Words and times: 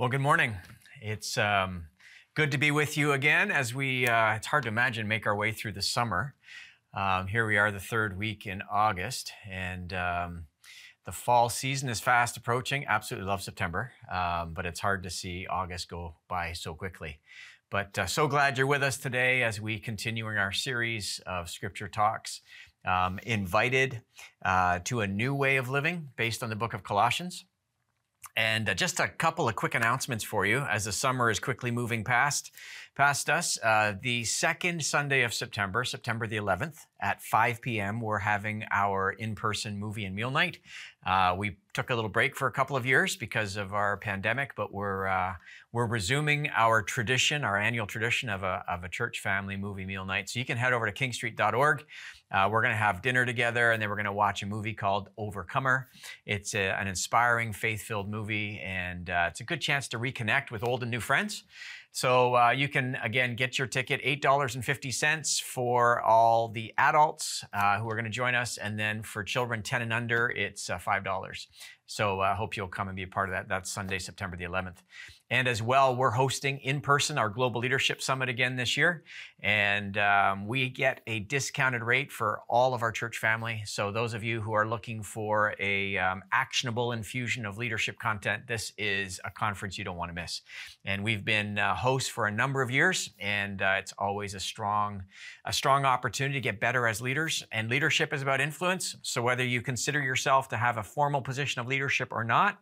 Well, 0.00 0.08
good 0.08 0.22
morning. 0.22 0.56
It's 1.02 1.36
um, 1.36 1.84
good 2.34 2.52
to 2.52 2.56
be 2.56 2.70
with 2.70 2.96
you 2.96 3.12
again 3.12 3.50
as 3.50 3.74
we, 3.74 4.08
uh, 4.08 4.32
it's 4.32 4.46
hard 4.46 4.62
to 4.62 4.70
imagine, 4.70 5.06
make 5.06 5.26
our 5.26 5.36
way 5.36 5.52
through 5.52 5.72
the 5.72 5.82
summer. 5.82 6.34
Um, 6.94 7.26
here 7.26 7.46
we 7.46 7.58
are, 7.58 7.70
the 7.70 7.80
third 7.80 8.16
week 8.16 8.46
in 8.46 8.62
August, 8.72 9.30
and 9.46 9.92
um, 9.92 10.44
the 11.04 11.12
fall 11.12 11.50
season 11.50 11.90
is 11.90 12.00
fast 12.00 12.38
approaching. 12.38 12.86
Absolutely 12.86 13.28
love 13.28 13.42
September, 13.42 13.92
um, 14.10 14.54
but 14.54 14.64
it's 14.64 14.80
hard 14.80 15.02
to 15.02 15.10
see 15.10 15.46
August 15.46 15.90
go 15.90 16.14
by 16.28 16.54
so 16.54 16.72
quickly. 16.72 17.18
But 17.70 17.98
uh, 17.98 18.06
so 18.06 18.26
glad 18.26 18.56
you're 18.56 18.66
with 18.66 18.82
us 18.82 18.96
today 18.96 19.42
as 19.42 19.60
we 19.60 19.78
continuing 19.78 20.38
our 20.38 20.50
series 20.50 21.20
of 21.26 21.50
scripture 21.50 21.88
talks. 21.88 22.40
Um, 22.86 23.18
invited 23.24 24.00
uh, 24.42 24.78
to 24.84 25.02
a 25.02 25.06
new 25.06 25.34
way 25.34 25.58
of 25.58 25.68
living 25.68 26.08
based 26.16 26.42
on 26.42 26.48
the 26.48 26.56
book 26.56 26.72
of 26.72 26.82
Colossians. 26.82 27.44
And 28.36 28.68
uh, 28.68 28.74
just 28.74 29.00
a 29.00 29.08
couple 29.08 29.48
of 29.48 29.56
quick 29.56 29.74
announcements 29.74 30.24
for 30.24 30.46
you 30.46 30.60
as 30.60 30.84
the 30.84 30.92
summer 30.92 31.30
is 31.30 31.38
quickly 31.38 31.70
moving 31.70 32.04
past 32.04 32.52
past 32.96 33.30
us. 33.30 33.58
Uh, 33.62 33.94
the 34.02 34.24
second 34.24 34.84
Sunday 34.84 35.22
of 35.22 35.32
September, 35.32 35.84
September 35.84 36.26
the 36.26 36.36
11th, 36.36 36.80
at 37.00 37.22
5 37.22 37.62
p.m., 37.62 38.00
we're 38.00 38.18
having 38.18 38.64
our 38.70 39.12
in-person 39.12 39.78
movie 39.78 40.04
and 40.04 40.14
meal 40.14 40.30
night. 40.30 40.58
Uh, 41.06 41.34
we 41.34 41.56
took 41.72 41.88
a 41.88 41.94
little 41.94 42.10
break 42.10 42.36
for 42.36 42.46
a 42.46 42.52
couple 42.52 42.76
of 42.76 42.84
years 42.84 43.16
because 43.16 43.56
of 43.56 43.72
our 43.72 43.96
pandemic, 43.96 44.54
but 44.54 44.72
we're 44.72 45.06
uh, 45.06 45.32
we're 45.72 45.86
resuming 45.86 46.50
our 46.54 46.82
tradition, 46.82 47.42
our 47.42 47.56
annual 47.56 47.86
tradition 47.86 48.28
of 48.28 48.42
a 48.42 48.62
of 48.68 48.84
a 48.84 48.88
church 48.88 49.20
family 49.20 49.56
movie 49.56 49.86
meal 49.86 50.04
night. 50.04 50.28
So 50.28 50.38
you 50.38 50.44
can 50.44 50.58
head 50.58 50.74
over 50.74 50.90
to 50.90 50.92
kingstreet.org. 50.92 51.84
Uh, 52.30 52.48
we're 52.50 52.62
going 52.62 52.72
to 52.72 52.78
have 52.78 53.02
dinner 53.02 53.26
together, 53.26 53.72
and 53.72 53.82
then 53.82 53.88
we're 53.88 53.96
going 53.96 54.04
to 54.04 54.12
watch 54.12 54.42
a 54.42 54.46
movie 54.46 54.74
called 54.74 55.10
Overcomer. 55.18 55.88
It's 56.26 56.54
a, 56.54 56.70
an 56.80 56.86
inspiring, 56.86 57.52
faith-filled 57.52 58.08
movie, 58.08 58.60
and 58.64 59.10
uh, 59.10 59.26
it's 59.28 59.40
a 59.40 59.44
good 59.44 59.60
chance 59.60 59.88
to 59.88 59.98
reconnect 59.98 60.50
with 60.50 60.62
old 60.62 60.82
and 60.82 60.90
new 60.90 61.00
friends. 61.00 61.44
So 61.92 62.36
uh, 62.36 62.50
you 62.50 62.68
can 62.68 62.96
again 63.02 63.34
get 63.34 63.58
your 63.58 63.66
ticket 63.66 64.00
$8.50 64.04 65.42
for 65.42 66.00
all 66.02 66.48
the 66.48 66.72
adults 66.78 67.44
uh, 67.52 67.80
who 67.80 67.88
are 67.90 67.94
going 67.94 68.04
to 68.04 68.10
join 68.10 68.34
us, 68.34 68.58
and 68.58 68.78
then 68.78 69.02
for 69.02 69.24
children 69.24 69.62
10 69.62 69.82
and 69.82 69.92
under, 69.92 70.28
it's 70.28 70.70
uh, 70.70 70.78
$5. 70.78 71.46
So 71.86 72.20
I 72.20 72.30
uh, 72.30 72.34
hope 72.36 72.56
you'll 72.56 72.68
come 72.68 72.86
and 72.86 72.96
be 72.96 73.02
a 73.02 73.08
part 73.08 73.28
of 73.28 73.34
that. 73.34 73.48
That's 73.48 73.70
Sunday, 73.70 73.98
September 73.98 74.36
the 74.36 74.44
11th. 74.44 74.76
And 75.32 75.46
as 75.46 75.62
well, 75.62 75.94
we're 75.94 76.10
hosting 76.10 76.58
in 76.58 76.80
person 76.80 77.16
our 77.16 77.28
Global 77.28 77.60
Leadership 77.60 78.02
Summit 78.02 78.28
again 78.28 78.56
this 78.56 78.76
year. 78.76 79.04
And 79.42 79.96
um, 79.96 80.48
we 80.48 80.68
get 80.68 81.02
a 81.06 81.20
discounted 81.20 81.82
rate 81.82 82.10
for 82.10 82.40
all 82.48 82.74
of 82.74 82.82
our 82.82 82.90
church 82.90 83.18
family. 83.18 83.62
So, 83.64 83.92
those 83.92 84.12
of 84.12 84.24
you 84.24 84.40
who 84.40 84.52
are 84.54 84.66
looking 84.66 85.04
for 85.04 85.54
a 85.60 85.96
um, 85.98 86.24
actionable 86.32 86.90
infusion 86.90 87.46
of 87.46 87.58
leadership 87.58 87.96
content, 88.00 88.48
this 88.48 88.72
is 88.76 89.20
a 89.24 89.30
conference 89.30 89.78
you 89.78 89.84
don't 89.84 89.96
want 89.96 90.10
to 90.10 90.20
miss. 90.20 90.42
And 90.84 91.04
we've 91.04 91.24
been 91.24 91.58
uh, 91.58 91.76
hosts 91.76 92.08
for 92.08 92.26
a 92.26 92.32
number 92.32 92.60
of 92.60 92.70
years, 92.70 93.10
and 93.20 93.62
uh, 93.62 93.76
it's 93.78 93.92
always 93.98 94.34
a 94.34 94.40
strong, 94.40 95.04
a 95.44 95.52
strong 95.52 95.84
opportunity 95.84 96.34
to 96.34 96.40
get 96.40 96.58
better 96.58 96.88
as 96.88 97.00
leaders. 97.00 97.44
And 97.52 97.70
leadership 97.70 98.12
is 98.12 98.20
about 98.20 98.40
influence. 98.40 98.96
So, 99.02 99.22
whether 99.22 99.44
you 99.44 99.62
consider 99.62 100.02
yourself 100.02 100.48
to 100.48 100.56
have 100.56 100.76
a 100.76 100.82
formal 100.82 101.22
position 101.22 101.60
of 101.60 101.68
leadership 101.68 102.08
or 102.10 102.24
not, 102.24 102.58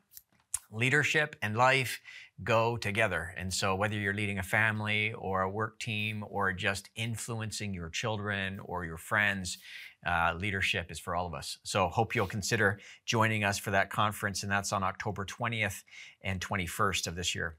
leadership 0.70 1.34
and 1.42 1.56
life 1.56 2.00
go 2.44 2.76
together. 2.76 3.34
And 3.36 3.52
so, 3.52 3.74
whether 3.74 3.96
you're 3.96 4.14
leading 4.14 4.38
a 4.38 4.42
family 4.42 5.12
or 5.12 5.42
a 5.42 5.50
work 5.50 5.78
team 5.78 6.24
or 6.28 6.52
just 6.52 6.90
influencing 6.94 7.74
your 7.74 7.88
children 7.88 8.60
or 8.60 8.84
your 8.84 8.98
friends, 8.98 9.58
uh, 10.06 10.34
leadership 10.36 10.90
is 10.90 10.98
for 10.98 11.16
all 11.16 11.26
of 11.26 11.34
us. 11.34 11.58
So, 11.64 11.88
hope 11.88 12.14
you'll 12.14 12.26
consider 12.26 12.78
joining 13.04 13.44
us 13.44 13.58
for 13.58 13.70
that 13.72 13.90
conference, 13.90 14.42
and 14.42 14.52
that's 14.52 14.72
on 14.72 14.82
October 14.82 15.24
20th 15.24 15.82
and 16.22 16.40
21st 16.40 17.06
of 17.06 17.16
this 17.16 17.34
year. 17.34 17.56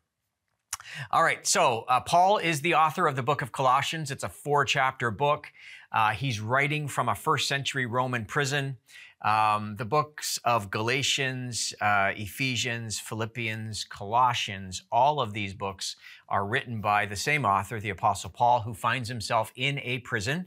All 1.12 1.24
right, 1.24 1.46
so 1.46 1.86
uh, 1.90 2.00
Paul 2.00 2.38
is 2.38 2.62
the 2.62 2.76
author 2.76 3.08
of 3.08 3.16
the 3.16 3.24
book 3.24 3.42
of 3.42 3.52
Colossians. 3.52 4.12
It's 4.12 4.24
a 4.24 4.30
four 4.30 4.66
chapter 4.66 5.12
book. 5.12 5.52
Uh, 5.92 6.12
he's 6.12 6.40
writing 6.40 6.88
from 6.88 7.10
a 7.10 7.16
first 7.16 7.48
century 7.48 7.86
Roman 7.86 8.26
prison. 8.26 8.78
Um, 9.22 9.76
the 9.76 9.86
books 9.86 10.40
of 10.46 10.72
Galatians, 10.72 11.74
uh, 11.82 12.12
Ephesians, 12.16 13.00
Philippians, 13.00 13.84
Colossians, 13.84 14.84
all 14.92 15.20
of 15.20 15.34
these 15.34 15.54
books 15.54 15.98
are 16.30 16.46
written 16.46 16.80
by 16.80 17.06
the 17.06 17.18
same 17.18 17.46
author, 17.46 17.80
the 17.80 17.90
Apostle 17.90 18.30
Paul, 18.30 18.62
who 18.62 18.74
finds 18.74 19.10
himself 19.10 19.52
in 19.56 19.80
a 19.80 20.00
prison 20.00 20.46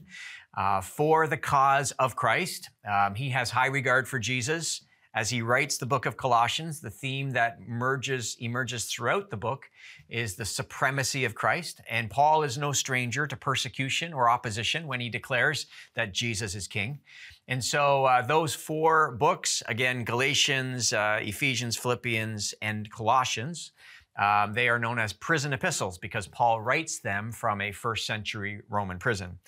uh, 0.57 0.81
for 0.81 1.27
the 1.27 1.37
cause 1.37 1.91
of 1.93 2.15
Christ. 2.15 2.69
Um, 2.89 3.15
he 3.15 3.29
has 3.29 3.51
high 3.51 3.67
regard 3.67 4.07
for 4.07 4.17
Jesus. 4.17 4.81
As 5.15 5.29
he 5.29 5.43
writes 5.43 5.77
the 5.77 5.85
book 5.85 6.07
of 6.07 6.17
Colossians, 6.17 6.81
the 6.81 6.89
theme 6.89 7.31
that 7.31 7.59
merges, 7.67 8.35
emerges 8.39 8.85
throughout 8.85 9.29
the 9.29 9.37
book 9.37 9.69
is 10.09 10.35
the 10.35 10.45
supremacy 10.45 11.23
of 11.23 11.35
Christ. 11.35 11.81
And 11.87 12.09
Paul 12.09 12.41
is 12.41 12.57
no 12.57 12.71
stranger 12.71 13.27
to 13.27 13.35
persecution 13.35 14.11
or 14.11 14.27
opposition 14.27 14.87
when 14.87 14.99
he 14.99 15.09
declares 15.09 15.67
that 15.93 16.13
Jesus 16.13 16.55
is 16.55 16.67
king. 16.67 16.99
And 17.47 17.63
so 17.63 18.05
uh, 18.05 18.23
those 18.23 18.55
four 18.55 19.11
books, 19.11 19.61
again, 19.67 20.03
Galatians, 20.03 20.93
uh, 20.93 21.19
Ephesians, 21.21 21.77
Philippians, 21.77 22.55
and 22.61 22.89
Colossians, 22.89 23.71
um, 24.19 24.53
they 24.53 24.69
are 24.69 24.79
known 24.79 24.99
as 24.99 25.13
prison 25.13 25.53
epistles 25.53 25.97
because 25.97 26.27
Paul 26.27 26.61
writes 26.61 26.99
them 26.99 27.31
from 27.31 27.61
a 27.61 27.71
first 27.71 28.05
century 28.05 28.61
Roman 28.69 28.97
prison. 28.97 29.39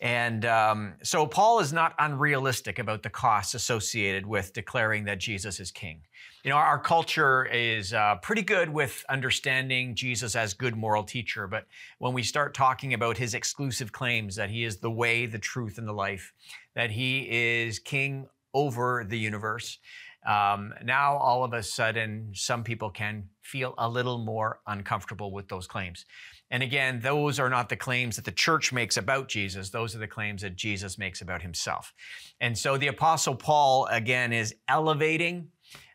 And 0.00 0.44
um, 0.44 0.94
so 1.02 1.26
Paul 1.26 1.58
is 1.58 1.72
not 1.72 1.94
unrealistic 1.98 2.78
about 2.78 3.02
the 3.02 3.10
costs 3.10 3.54
associated 3.54 4.24
with 4.24 4.52
declaring 4.52 5.04
that 5.04 5.18
Jesus 5.18 5.58
is 5.58 5.72
king. 5.72 6.02
You 6.44 6.50
know, 6.50 6.56
our 6.56 6.78
culture 6.78 7.46
is 7.46 7.92
uh, 7.92 8.16
pretty 8.22 8.42
good 8.42 8.70
with 8.70 9.04
understanding 9.08 9.96
Jesus 9.96 10.36
as 10.36 10.54
good 10.54 10.76
moral 10.76 11.02
teacher, 11.02 11.48
but 11.48 11.66
when 11.98 12.12
we 12.12 12.22
start 12.22 12.54
talking 12.54 12.94
about 12.94 13.18
his 13.18 13.34
exclusive 13.34 13.90
claims 13.90 14.36
that 14.36 14.50
he 14.50 14.62
is 14.62 14.76
the 14.76 14.90
way, 14.90 15.26
the 15.26 15.38
truth, 15.38 15.78
and 15.78 15.88
the 15.88 15.92
life, 15.92 16.32
that 16.74 16.92
he 16.92 17.28
is 17.28 17.80
king 17.80 18.28
over 18.54 19.04
the 19.04 19.18
universe, 19.18 19.78
um, 20.26 20.74
now 20.84 21.16
all 21.16 21.42
of 21.42 21.52
a 21.54 21.62
sudden, 21.62 22.30
some 22.34 22.62
people 22.62 22.90
can 22.90 23.28
feel 23.42 23.74
a 23.78 23.88
little 23.88 24.18
more 24.18 24.60
uncomfortable 24.66 25.32
with 25.32 25.48
those 25.48 25.66
claims. 25.66 26.04
And 26.50 26.62
again, 26.62 27.00
those 27.00 27.38
are 27.38 27.50
not 27.50 27.68
the 27.68 27.76
claims 27.76 28.16
that 28.16 28.24
the 28.24 28.32
church 28.32 28.72
makes 28.72 28.96
about 28.96 29.28
Jesus. 29.28 29.70
Those 29.70 29.94
are 29.94 29.98
the 29.98 30.08
claims 30.08 30.42
that 30.42 30.56
Jesus 30.56 30.96
makes 30.98 31.20
about 31.20 31.42
himself. 31.42 31.92
And 32.40 32.56
so 32.56 32.78
the 32.78 32.86
Apostle 32.86 33.34
Paul, 33.34 33.86
again, 33.86 34.32
is 34.32 34.54
elevating 34.66 35.48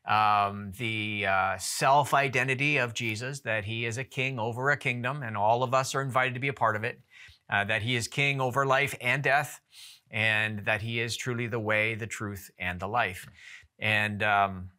um, 0.05 0.73
the 0.77 1.25
uh, 1.27 1.57
self 1.57 2.13
identity 2.13 2.77
of 2.77 2.93
Jesus, 2.93 3.39
that 3.41 3.65
he 3.65 3.85
is 3.85 3.97
a 3.97 4.03
king 4.03 4.37
over 4.37 4.69
a 4.69 4.77
kingdom, 4.77 5.23
and 5.23 5.37
all 5.37 5.63
of 5.63 5.73
us 5.73 5.95
are 5.95 6.01
invited 6.01 6.33
to 6.33 6.39
be 6.39 6.49
a 6.49 6.53
part 6.53 6.75
of 6.75 6.83
it, 6.83 6.99
uh, 7.49 7.63
that 7.63 7.81
he 7.81 7.95
is 7.95 8.07
king 8.07 8.41
over 8.41 8.65
life 8.65 8.95
and 9.01 9.23
death, 9.23 9.61
and 10.11 10.65
that 10.65 10.81
he 10.81 10.99
is 10.99 11.15
truly 11.15 11.47
the 11.47 11.59
way, 11.59 11.95
the 11.95 12.07
truth, 12.07 12.51
and 12.59 12.79
the 12.79 12.87
life. 12.87 13.27
And 13.79 14.21
um, 14.21 14.69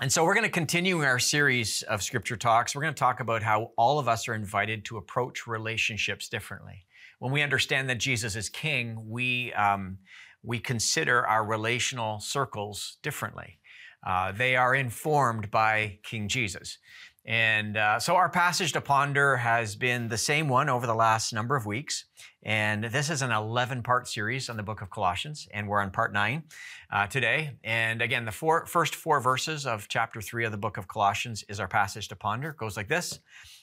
and 0.00 0.12
so 0.12 0.24
we're 0.24 0.34
going 0.34 0.44
to 0.44 0.50
continue 0.50 1.02
our 1.02 1.18
series 1.18 1.82
of 1.82 2.04
scripture 2.04 2.36
talks. 2.36 2.72
We're 2.72 2.82
going 2.82 2.94
to 2.94 2.98
talk 2.98 3.18
about 3.18 3.42
how 3.42 3.72
all 3.76 3.98
of 3.98 4.06
us 4.06 4.28
are 4.28 4.34
invited 4.34 4.84
to 4.84 4.96
approach 4.96 5.48
relationships 5.48 6.28
differently. 6.28 6.86
When 7.18 7.32
we 7.32 7.42
understand 7.42 7.90
that 7.90 7.98
Jesus 7.98 8.36
is 8.36 8.48
king, 8.48 9.08
we, 9.08 9.52
um, 9.54 9.98
we 10.44 10.60
consider 10.60 11.26
our 11.26 11.44
relational 11.44 12.20
circles 12.20 12.98
differently. 13.02 13.58
Uh, 14.06 14.30
they 14.30 14.54
are 14.54 14.72
informed 14.72 15.50
by 15.50 15.98
King 16.04 16.28
Jesus. 16.28 16.78
And 17.28 17.76
uh, 17.76 18.00
so 18.00 18.16
our 18.16 18.30
passage 18.30 18.72
to 18.72 18.80
ponder 18.80 19.36
has 19.36 19.76
been 19.76 20.08
the 20.08 20.16
same 20.16 20.48
one 20.48 20.70
over 20.70 20.86
the 20.86 20.94
last 20.94 21.34
number 21.34 21.56
of 21.56 21.66
weeks. 21.66 22.06
And 22.42 22.84
this 22.84 23.10
is 23.10 23.20
an 23.20 23.30
11 23.30 23.82
part 23.82 24.08
series 24.08 24.48
on 24.48 24.56
the 24.56 24.62
book 24.62 24.80
of 24.80 24.88
Colossians, 24.88 25.46
and 25.52 25.68
we're 25.68 25.82
on 25.82 25.90
part 25.90 26.14
nine 26.14 26.44
uh, 26.90 27.06
today. 27.06 27.58
And 27.62 28.00
again, 28.00 28.24
the 28.24 28.32
four, 28.32 28.64
first 28.64 28.94
four 28.94 29.20
verses 29.20 29.66
of 29.66 29.88
chapter 29.88 30.22
three 30.22 30.46
of 30.46 30.52
the 30.52 30.56
book 30.56 30.78
of 30.78 30.88
Colossians 30.88 31.44
is 31.50 31.60
our 31.60 31.68
passage 31.68 32.08
to 32.08 32.16
ponder. 32.16 32.48
It 32.48 32.56
goes 32.56 32.78
like 32.78 32.88
this 32.88 33.18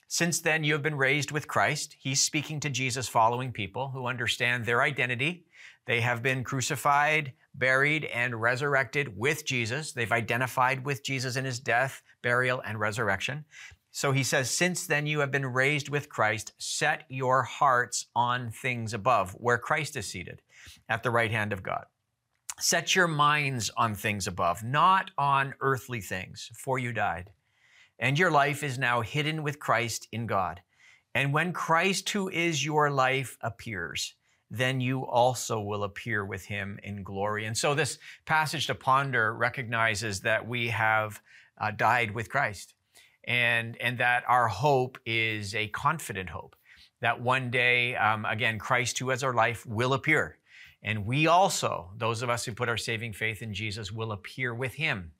Since 0.08 0.42
then 0.42 0.64
you 0.64 0.74
have 0.74 0.84
been 0.84 0.94
raised 0.94 1.32
with 1.32 1.48
Christ. 1.48 1.96
He's 2.00 2.22
speaking 2.22 2.60
to 2.60 2.70
Jesus 2.70 3.08
following 3.08 3.52
people 3.52 3.90
who 3.90 4.06
understand 4.06 4.66
their 4.66 4.84
identity. 4.84 5.48
They 5.88 6.02
have 6.02 6.22
been 6.22 6.44
crucified, 6.44 7.34
buried, 7.58 8.06
and 8.06 8.42
resurrected 8.42 9.18
with 9.18 9.46
Jesus. 9.46 9.92
They've 9.92 10.12
identified 10.12 10.86
with 10.86 11.04
Jesus 11.04 11.36
in 11.36 11.46
his 11.46 11.60
death, 11.60 12.02
burial, 12.22 12.62
and 12.66 12.80
resurrection. 12.80 13.46
So 13.92 14.12
he 14.12 14.24
says, 14.24 14.50
Since 14.50 14.88
then 14.88 15.08
you 15.08 15.20
have 15.20 15.32
been 15.32 15.46
raised 15.46 15.88
with 15.88 16.10
Christ, 16.10 16.52
set 16.58 17.04
your 17.08 17.44
hearts 17.44 18.08
on 18.16 18.52
things 18.52 18.94
above, 18.94 19.32
where 19.32 19.58
Christ 19.58 19.96
is 19.96 20.06
seated 20.06 20.42
at 20.90 21.02
the 21.02 21.12
right 21.12 21.32
hand 21.32 21.54
of 21.54 21.64
God. 21.64 21.86
Set 22.60 22.96
your 22.96 23.08
minds 23.08 23.72
on 23.78 23.96
things 23.96 24.28
above, 24.28 24.64
not 24.64 25.12
on 25.18 25.54
earthly 25.62 26.02
things, 26.02 26.50
for 26.54 26.80
you 26.80 26.92
died. 26.94 27.32
And 27.98 28.20
your 28.20 28.32
life 28.32 28.64
is 28.64 28.78
now 28.78 29.02
hidden 29.02 29.44
with 29.44 29.60
Christ 29.60 30.08
in 30.12 30.26
God. 30.26 30.62
And 31.14 31.34
when 31.34 31.54
Christ, 31.54 32.10
who 32.10 32.28
is 32.28 32.66
your 32.66 32.92
life, 32.92 33.38
appears, 33.42 34.16
then 34.52 34.80
you 34.80 35.06
also 35.06 35.60
will 35.60 35.84
appear 35.84 36.24
with 36.26 36.46
him 36.46 36.80
in 36.84 37.04
glory. 37.04 37.46
And 37.46 37.58
so 37.58 37.74
this 37.74 37.98
passage 38.26 38.68
to 38.68 38.76
ponder 38.76 39.34
recognizes 39.34 40.22
that 40.22 40.48
we 40.48 40.70
have 40.70 41.20
uh, 41.60 41.72
died 41.72 42.12
with 42.12 42.30
Christ 42.30 42.76
and, 43.28 43.76
and 43.78 43.98
that 43.98 44.24
our 44.28 44.48
hope 44.48 44.98
is 45.06 45.56
a 45.56 45.68
confident 45.70 46.30
hope. 46.30 46.56
That 47.02 47.22
one 47.22 47.52
day, 47.52 47.96
um, 47.96 48.26
again, 48.26 48.58
Christ, 48.58 49.00
who 49.00 49.10
has 49.10 49.24
our 49.24 49.34
life, 49.34 49.66
will 49.66 49.94
appear. 49.94 50.38
And 50.82 51.06
we 51.06 51.28
also, 51.28 51.92
those 51.98 52.22
of 52.22 52.30
us 52.30 52.46
who 52.46 52.54
put 52.54 52.70
our 52.70 52.78
saving 52.78 53.14
faith 53.14 53.42
in 53.42 53.54
Jesus, 53.54 53.92
will 53.92 54.12
appear 54.12 54.54
with 54.54 54.76
him 54.76 55.12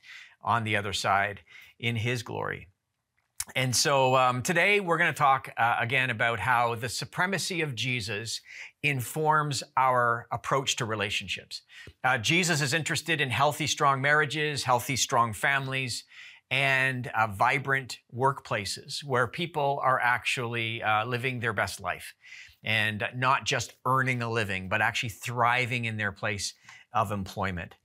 on 0.44 0.64
the 0.64 0.76
other 0.76 0.94
side 0.94 1.42
in 1.80 1.96
his 1.96 2.24
glory. 2.24 2.70
And 3.54 3.76
so 3.76 4.16
um, 4.16 4.42
today 4.42 4.80
we're 4.80 4.98
going 4.98 5.14
to 5.14 5.18
talk 5.18 5.50
uh, 5.56 5.78
again 5.80 6.10
about 6.10 6.40
how 6.40 6.74
the 6.76 6.90
supremacy 6.90 7.62
of 7.62 7.76
Jesus 7.76 8.42
informs 8.82 9.62
our 9.78 10.28
approach 10.32 10.78
to 10.78 10.86
relationships. 10.86 11.62
Uh, 12.04 12.18
Jesus 12.18 12.62
is 12.62 12.74
interested 12.74 13.22
in 13.22 13.30
healthy, 13.30 13.68
strong 13.68 14.02
marriages, 14.02 14.64
healthy, 14.64 14.96
strong 14.96 15.32
families, 15.32 16.06
and 16.50 17.08
uh, 17.08 17.28
vibrant 17.28 18.00
workplaces 18.16 19.04
where 19.04 19.28
people 19.28 19.80
are 19.84 20.00
actually 20.00 20.82
uh, 20.82 21.06
living 21.06 21.40
their 21.40 21.54
best 21.54 21.80
life 21.80 22.14
and 22.64 23.04
not 23.16 23.46
just 23.46 23.76
earning 23.86 24.22
a 24.24 24.30
living, 24.30 24.70
but 24.70 24.82
actually 24.82 25.10
thriving 25.10 25.86
in 25.86 25.98
their 25.98 26.12
place 26.12 26.54
of 26.94 27.12
employment. 27.12 27.76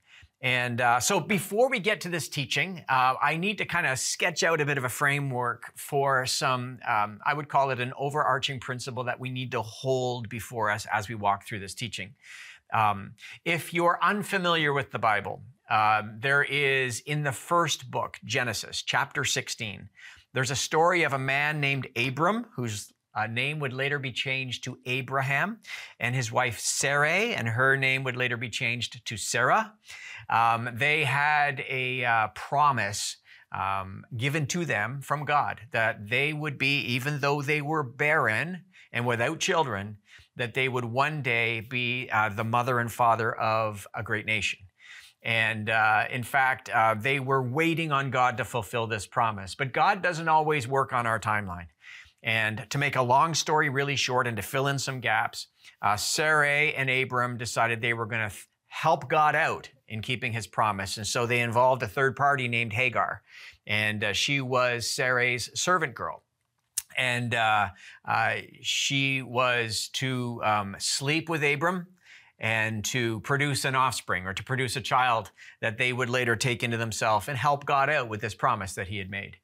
And 0.41 0.81
uh, 0.81 0.99
so 0.99 1.19
before 1.19 1.69
we 1.69 1.79
get 1.79 2.01
to 2.01 2.09
this 2.09 2.27
teaching, 2.27 2.83
uh, 2.89 3.13
I 3.21 3.37
need 3.37 3.59
to 3.59 3.65
kind 3.65 3.85
of 3.85 3.99
sketch 3.99 4.41
out 4.41 4.59
a 4.59 4.65
bit 4.65 4.79
of 4.79 4.83
a 4.83 4.89
framework 4.89 5.71
for 5.75 6.25
some, 6.25 6.79
um, 6.87 7.19
I 7.23 7.35
would 7.35 7.47
call 7.47 7.69
it 7.69 7.79
an 7.79 7.93
overarching 7.95 8.59
principle 8.59 9.03
that 9.03 9.19
we 9.19 9.29
need 9.29 9.51
to 9.51 9.61
hold 9.61 10.29
before 10.29 10.71
us 10.71 10.87
as 10.91 11.07
we 11.07 11.13
walk 11.13 11.45
through 11.45 11.59
this 11.59 11.75
teaching. 11.75 12.15
Um, 12.73 13.13
if 13.45 13.71
you're 13.71 13.99
unfamiliar 14.01 14.73
with 14.73 14.91
the 14.91 14.99
Bible, 14.99 15.43
uh, 15.69 16.03
there 16.17 16.43
is 16.43 17.01
in 17.01 17.23
the 17.23 17.31
first 17.31 17.91
book, 17.91 18.19
Genesis, 18.25 18.81
chapter 18.81 19.23
16, 19.23 19.89
there's 20.33 20.51
a 20.51 20.55
story 20.55 21.03
of 21.03 21.13
a 21.13 21.19
man 21.19 21.59
named 21.59 21.87
Abram, 21.95 22.47
whose 22.55 22.91
uh, 23.15 23.27
name 23.27 23.59
would 23.59 23.73
later 23.73 23.99
be 23.99 24.11
changed 24.11 24.63
to 24.63 24.79
Abraham, 24.85 25.59
and 25.99 26.15
his 26.15 26.31
wife 26.31 26.59
Sarai, 26.59 27.33
and 27.33 27.49
her 27.49 27.77
name 27.77 28.03
would 28.03 28.15
later 28.15 28.37
be 28.37 28.49
changed 28.49 29.05
to 29.05 29.17
Sarah. 29.17 29.73
Um, 30.29 30.69
they 30.73 31.03
had 31.03 31.63
a 31.67 32.05
uh, 32.05 32.27
promise 32.29 33.17
um, 33.51 34.05
given 34.15 34.47
to 34.47 34.65
them 34.65 35.01
from 35.01 35.25
God 35.25 35.61
that 35.71 36.09
they 36.09 36.33
would 36.33 36.57
be, 36.57 36.79
even 36.81 37.19
though 37.19 37.41
they 37.41 37.61
were 37.61 37.83
barren 37.83 38.63
and 38.93 39.05
without 39.05 39.39
children, 39.39 39.97
that 40.35 40.53
they 40.53 40.69
would 40.69 40.85
one 40.85 41.21
day 41.21 41.59
be 41.59 42.09
uh, 42.11 42.29
the 42.29 42.43
mother 42.43 42.79
and 42.79 42.91
father 42.91 43.33
of 43.35 43.87
a 43.93 44.03
great 44.03 44.25
nation. 44.25 44.59
And 45.23 45.69
uh, 45.69 46.05
in 46.09 46.23
fact, 46.23 46.69
uh, 46.69 46.95
they 46.97 47.19
were 47.19 47.43
waiting 47.43 47.91
on 47.91 48.09
God 48.09 48.37
to 48.37 48.45
fulfill 48.45 48.87
this 48.87 49.05
promise. 49.05 49.53
But 49.53 49.71
God 49.71 50.01
doesn't 50.01 50.27
always 50.27 50.67
work 50.67 50.93
on 50.93 51.05
our 51.05 51.19
timeline. 51.19 51.67
And 52.23 52.67
to 52.69 52.77
make 52.77 52.95
a 52.95 53.01
long 53.01 53.33
story 53.33 53.69
really 53.69 53.95
short 53.95 54.27
and 54.27 54.37
to 54.37 54.43
fill 54.43 54.67
in 54.67 54.77
some 54.77 54.99
gaps, 54.99 55.47
uh, 55.81 55.95
Sarai 55.95 56.73
and 56.75 56.89
Abram 56.89 57.37
decided 57.37 57.81
they 57.81 57.93
were 57.93 58.05
going 58.05 58.29
to 58.29 58.35
help 58.67 59.09
God 59.09 59.35
out 59.35 59.69
in 59.87 60.01
keeping 60.01 60.31
his 60.31 60.47
promise. 60.47 60.97
And 60.97 61.05
so 61.05 61.25
they 61.25 61.41
involved 61.41 61.83
a 61.83 61.87
third 61.87 62.15
party 62.15 62.47
named 62.47 62.73
Hagar. 62.73 63.21
And 63.67 64.03
uh, 64.03 64.13
she 64.13 64.39
was 64.39 64.89
Sarai's 64.89 65.49
servant 65.59 65.95
girl. 65.95 66.23
And 66.97 67.33
uh, 67.33 67.69
uh, 68.05 68.35
she 68.61 69.21
was 69.21 69.89
to 69.93 70.41
um, 70.43 70.75
sleep 70.79 71.27
with 71.29 71.43
Abram 71.43 71.87
and 72.39 72.83
to 72.85 73.19
produce 73.21 73.65
an 73.65 73.75
offspring 73.75 74.25
or 74.25 74.33
to 74.33 74.43
produce 74.43 74.75
a 74.75 74.81
child 74.81 75.31
that 75.61 75.77
they 75.77 75.93
would 75.93 76.09
later 76.09 76.35
take 76.35 76.63
into 76.63 76.77
themselves 76.77 77.27
and 77.27 77.37
help 77.37 77.65
God 77.65 77.89
out 77.89 78.09
with 78.09 78.21
this 78.21 78.33
promise 78.33 78.73
that 78.73 78.87
he 78.87 78.97
had 78.97 79.09
made. 79.09 79.37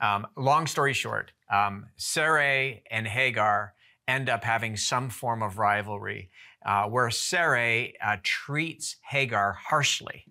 Um, 0.00 0.26
long 0.36 0.66
story 0.66 0.92
short, 0.92 1.32
um, 1.52 1.86
Sarai 1.96 2.82
and 2.90 3.06
Hagar 3.06 3.74
end 4.08 4.28
up 4.28 4.44
having 4.44 4.76
some 4.76 5.10
form 5.10 5.42
of 5.42 5.58
rivalry 5.58 6.30
uh, 6.64 6.84
where 6.84 7.10
Sarai 7.10 7.94
uh, 8.04 8.16
treats 8.22 8.96
Hagar 9.08 9.52
harshly. 9.68 10.24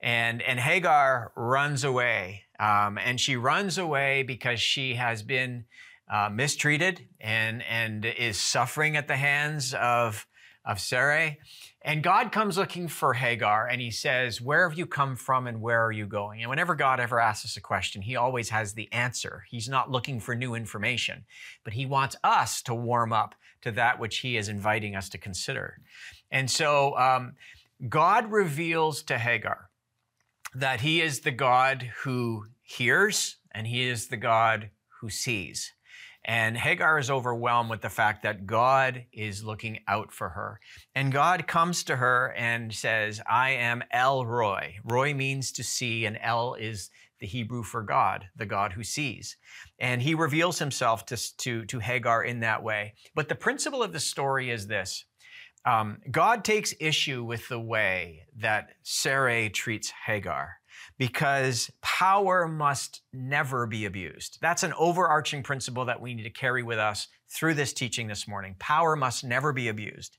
And, 0.00 0.42
and 0.42 0.58
Hagar 0.58 1.32
runs 1.36 1.84
away. 1.84 2.42
Um, 2.58 2.98
and 2.98 3.20
she 3.20 3.36
runs 3.36 3.78
away 3.78 4.22
because 4.22 4.60
she 4.60 4.94
has 4.94 5.22
been 5.22 5.64
uh, 6.12 6.28
mistreated 6.32 7.08
and, 7.20 7.62
and 7.62 8.04
is 8.04 8.38
suffering 8.38 8.96
at 8.96 9.08
the 9.08 9.16
hands 9.16 9.74
of, 9.74 10.26
of 10.64 10.80
Sarai. 10.80 11.38
And 11.82 12.02
God 12.02 12.30
comes 12.30 12.56
looking 12.56 12.86
for 12.86 13.14
Hagar 13.14 13.66
and 13.66 13.80
he 13.80 13.90
says, 13.90 14.40
Where 14.40 14.68
have 14.68 14.78
you 14.78 14.86
come 14.86 15.16
from 15.16 15.46
and 15.46 15.60
where 15.60 15.84
are 15.84 15.92
you 15.92 16.06
going? 16.06 16.40
And 16.40 16.50
whenever 16.50 16.74
God 16.74 17.00
ever 17.00 17.20
asks 17.20 17.44
us 17.44 17.56
a 17.56 17.60
question, 17.60 18.02
he 18.02 18.16
always 18.16 18.50
has 18.50 18.74
the 18.74 18.92
answer. 18.92 19.44
He's 19.50 19.68
not 19.68 19.90
looking 19.90 20.20
for 20.20 20.34
new 20.34 20.54
information, 20.54 21.24
but 21.64 21.72
he 21.72 21.86
wants 21.86 22.16
us 22.22 22.62
to 22.62 22.74
warm 22.74 23.12
up 23.12 23.34
to 23.62 23.72
that 23.72 23.98
which 23.98 24.18
he 24.18 24.36
is 24.36 24.48
inviting 24.48 24.94
us 24.94 25.08
to 25.10 25.18
consider. 25.18 25.78
And 26.30 26.50
so 26.50 26.96
um, 26.96 27.34
God 27.88 28.30
reveals 28.30 29.02
to 29.04 29.18
Hagar 29.18 29.70
that 30.54 30.80
he 30.80 31.00
is 31.00 31.20
the 31.20 31.30
God 31.30 31.90
who 32.02 32.46
hears 32.62 33.36
and 33.52 33.66
he 33.66 33.88
is 33.88 34.08
the 34.08 34.16
God 34.16 34.70
who 35.00 35.10
sees. 35.10 35.72
And 36.24 36.56
Hagar 36.56 36.98
is 36.98 37.10
overwhelmed 37.10 37.70
with 37.70 37.80
the 37.80 37.88
fact 37.88 38.22
that 38.22 38.46
God 38.46 39.06
is 39.12 39.44
looking 39.44 39.80
out 39.88 40.12
for 40.12 40.28
her. 40.30 40.60
And 40.94 41.12
God 41.12 41.48
comes 41.48 41.82
to 41.84 41.96
her 41.96 42.32
and 42.36 42.72
says, 42.72 43.20
I 43.28 43.50
am 43.50 43.82
El 43.90 44.24
Roi. 44.24 44.76
Roi 44.84 45.14
means 45.14 45.50
to 45.52 45.64
see, 45.64 46.04
and 46.04 46.18
El 46.22 46.54
is 46.54 46.90
the 47.18 47.26
Hebrew 47.26 47.62
for 47.62 47.82
God, 47.82 48.26
the 48.36 48.46
God 48.46 48.72
who 48.72 48.84
sees. 48.84 49.36
And 49.78 50.02
he 50.02 50.14
reveals 50.14 50.58
himself 50.58 51.06
to, 51.06 51.36
to, 51.38 51.64
to 51.66 51.78
Hagar 51.78 52.22
in 52.22 52.40
that 52.40 52.62
way. 52.62 52.94
But 53.14 53.28
the 53.28 53.34
principle 53.34 53.82
of 53.82 53.92
the 53.92 54.00
story 54.00 54.50
is 54.50 54.66
this 54.66 55.04
um, 55.64 55.98
God 56.10 56.44
takes 56.44 56.74
issue 56.80 57.22
with 57.24 57.48
the 57.48 57.60
way 57.60 58.26
that 58.38 58.70
Sarai 58.82 59.48
treats 59.50 59.92
Hagar 60.06 60.56
because 60.98 61.70
power 61.80 62.48
must 62.48 63.02
never 63.12 63.66
be 63.66 63.84
abused. 63.84 64.38
That's 64.40 64.62
an 64.62 64.72
overarching 64.78 65.42
principle 65.42 65.84
that 65.86 66.00
we 66.00 66.14
need 66.14 66.24
to 66.24 66.30
carry 66.30 66.62
with 66.62 66.78
us 66.78 67.08
through 67.30 67.54
this 67.54 67.72
teaching 67.72 68.08
this 68.08 68.28
morning. 68.28 68.56
Power 68.58 68.94
must 68.94 69.24
never 69.24 69.52
be 69.52 69.68
abused. 69.68 70.18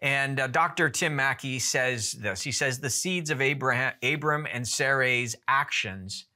And 0.00 0.40
uh, 0.40 0.46
Dr. 0.46 0.88
Tim 0.88 1.14
Mackie 1.14 1.58
says 1.58 2.12
this. 2.12 2.42
He 2.42 2.52
says 2.52 2.78
the 2.78 2.90
seeds 2.90 3.30
of 3.30 3.40
Abraham, 3.40 3.92
Abram 4.02 4.46
and 4.50 4.66
Sarai's 4.66 5.36
actions 5.46 6.26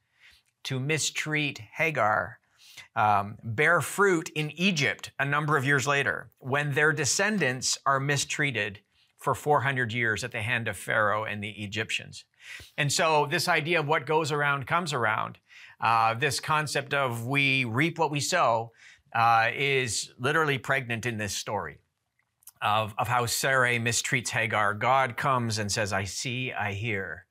to 0.65 0.79
mistreat 0.79 1.59
Hagar 1.73 2.39
um, 2.95 3.37
bear 3.43 3.81
fruit 3.81 4.29
in 4.35 4.51
Egypt 4.51 5.11
a 5.19 5.25
number 5.25 5.57
of 5.57 5.65
years 5.65 5.87
later 5.87 6.31
when 6.39 6.73
their 6.73 6.91
descendants 6.91 7.77
are 7.85 7.99
mistreated 7.99 8.79
for 9.17 9.35
400 9.35 9.93
years 9.93 10.23
at 10.23 10.31
the 10.31 10.41
hand 10.41 10.67
of 10.67 10.77
Pharaoh 10.77 11.25
and 11.25 11.43
the 11.43 11.51
Egyptians. 11.63 12.25
And 12.77 12.91
so, 12.91 13.27
this 13.29 13.47
idea 13.47 13.79
of 13.79 13.87
what 13.87 14.05
goes 14.05 14.31
around 14.31 14.65
comes 14.65 14.93
around, 14.93 15.37
uh, 15.81 16.13
this 16.13 16.39
concept 16.39 16.93
of 16.93 17.25
we 17.25 17.65
reap 17.65 17.99
what 17.99 18.11
we 18.11 18.21
sow, 18.21 18.71
uh, 19.13 19.49
is 19.53 20.11
literally 20.17 20.57
pregnant 20.57 21.05
in 21.05 21.17
this 21.17 21.35
story 21.35 21.79
of, 22.61 22.93
of 22.97 23.07
how 23.07 23.25
Sarai 23.25 23.79
mistreats 23.79 24.29
Hagar. 24.29 24.73
God 24.73 25.17
comes 25.17 25.59
and 25.59 25.71
says, 25.71 25.93
I 25.93 26.03
see, 26.03 26.51
I 26.51 26.73
hear. 26.73 27.25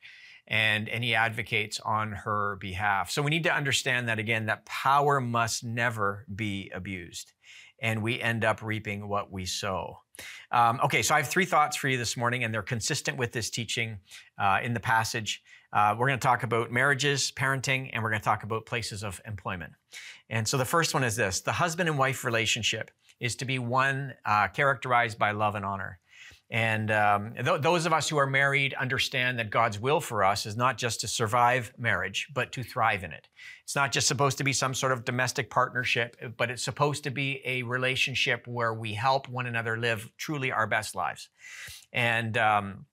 And, 0.50 0.88
and 0.88 1.04
he 1.04 1.14
advocates 1.14 1.78
on 1.80 2.12
her 2.12 2.56
behalf. 2.56 3.10
So 3.10 3.20
we 3.20 3.30
need 3.30 3.44
to 3.44 3.54
understand 3.54 4.08
that 4.08 4.18
again, 4.18 4.46
that 4.46 4.64
power 4.64 5.20
must 5.20 5.62
never 5.62 6.24
be 6.34 6.70
abused. 6.74 7.32
And 7.80 8.02
we 8.02 8.20
end 8.20 8.44
up 8.44 8.62
reaping 8.62 9.08
what 9.08 9.30
we 9.30 9.44
sow. 9.44 9.98
Um, 10.50 10.80
okay, 10.82 11.02
so 11.02 11.14
I 11.14 11.18
have 11.18 11.28
three 11.28 11.44
thoughts 11.44 11.76
for 11.76 11.88
you 11.88 11.98
this 11.98 12.16
morning, 12.16 12.42
and 12.42 12.52
they're 12.52 12.62
consistent 12.62 13.18
with 13.18 13.32
this 13.32 13.50
teaching 13.50 13.98
uh, 14.38 14.58
in 14.62 14.74
the 14.74 14.80
passage. 14.80 15.42
Uh, 15.72 15.94
we're 15.98 16.06
going 16.08 16.18
to 16.18 16.26
talk 16.26 16.42
about 16.42 16.72
marriages, 16.72 17.30
parenting, 17.30 17.90
and 17.92 18.02
we're 18.02 18.10
going 18.10 18.20
to 18.20 18.24
talk 18.24 18.42
about 18.42 18.64
places 18.66 19.04
of 19.04 19.20
employment. 19.26 19.72
And 20.30 20.48
so 20.48 20.56
the 20.56 20.64
first 20.64 20.94
one 20.94 21.04
is 21.04 21.16
this 21.16 21.40
the 21.40 21.52
husband 21.52 21.88
and 21.88 21.98
wife 21.98 22.24
relationship 22.24 22.90
is 23.20 23.36
to 23.36 23.44
be 23.44 23.58
one 23.58 24.14
uh, 24.24 24.48
characterized 24.48 25.18
by 25.18 25.32
love 25.32 25.54
and 25.54 25.64
honor. 25.64 25.98
And 26.50 26.90
um, 26.90 27.34
th- 27.34 27.60
those 27.60 27.84
of 27.84 27.92
us 27.92 28.08
who 28.08 28.16
are 28.16 28.26
married 28.26 28.72
understand 28.74 29.38
that 29.38 29.50
God's 29.50 29.78
will 29.78 30.00
for 30.00 30.24
us 30.24 30.46
is 30.46 30.56
not 30.56 30.78
just 30.78 31.00
to 31.00 31.08
survive 31.08 31.72
marriage, 31.76 32.28
but 32.32 32.52
to 32.52 32.62
thrive 32.62 33.04
in 33.04 33.12
it. 33.12 33.28
It's 33.64 33.76
not 33.76 33.92
just 33.92 34.08
supposed 34.08 34.38
to 34.38 34.44
be 34.44 34.54
some 34.54 34.72
sort 34.72 34.92
of 34.92 35.04
domestic 35.04 35.50
partnership, 35.50 36.16
but 36.38 36.50
it's 36.50 36.62
supposed 36.62 37.04
to 37.04 37.10
be 37.10 37.42
a 37.44 37.62
relationship 37.64 38.46
where 38.46 38.72
we 38.72 38.94
help 38.94 39.28
one 39.28 39.46
another 39.46 39.76
live 39.76 40.10
truly 40.16 40.50
our 40.50 40.66
best 40.66 40.94
lives. 40.94 41.28
And 41.92 42.38
um, 42.38 42.86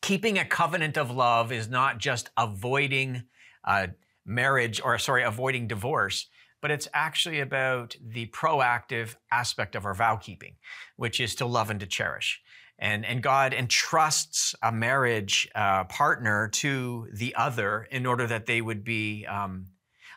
keeping 0.00 0.38
a 0.38 0.44
covenant 0.44 0.96
of 0.96 1.10
love 1.10 1.52
is 1.52 1.68
not 1.68 1.98
just 1.98 2.30
avoiding 2.38 3.24
uh, 3.64 3.88
marriage 4.24 4.80
or, 4.82 4.96
sorry, 4.98 5.24
avoiding 5.24 5.68
divorce 5.68 6.28
but 6.62 6.70
it's 6.70 6.88
actually 6.94 7.40
about 7.40 7.94
the 8.02 8.24
proactive 8.28 9.16
aspect 9.30 9.74
of 9.74 9.84
our 9.84 9.92
vow 9.92 10.16
keeping, 10.16 10.54
which 10.96 11.20
is 11.20 11.34
to 11.34 11.44
love 11.44 11.68
and 11.68 11.78
to 11.78 11.86
cherish 11.86 12.40
and, 12.78 13.04
and 13.04 13.22
God 13.22 13.54
entrusts 13.54 14.54
a 14.62 14.72
marriage 14.72 15.48
uh, 15.54 15.84
partner 15.84 16.48
to 16.54 17.08
the 17.12 17.34
other 17.34 17.86
in 17.90 18.06
order 18.06 18.26
that 18.26 18.46
they 18.46 18.60
would 18.60 18.84
be 18.84 19.24
um, 19.26 19.66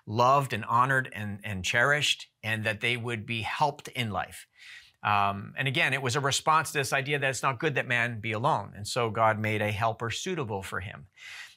loved 0.05 0.53
and 0.53 0.65
honored 0.65 1.09
and, 1.13 1.39
and 1.43 1.63
cherished, 1.63 2.27
and 2.43 2.63
that 2.63 2.81
they 2.81 2.97
would 2.97 3.25
be 3.25 3.41
helped 3.41 3.87
in 3.89 4.11
life. 4.11 4.47
Um, 5.03 5.53
and 5.57 5.67
again, 5.67 5.93
it 5.93 6.01
was 6.01 6.15
a 6.15 6.19
response 6.19 6.71
to 6.71 6.79
this 6.79 6.91
idea 6.91 7.19
that 7.19 7.29
it's 7.29 7.43
not 7.43 7.59
good 7.59 7.75
that 7.75 7.87
man 7.87 8.19
be 8.19 8.31
alone. 8.31 8.73
And 8.75 8.87
so 8.87 9.09
God 9.09 9.39
made 9.39 9.61
a 9.61 9.71
helper 9.71 10.09
suitable 10.09 10.63
for 10.63 10.79
him. 10.79 11.05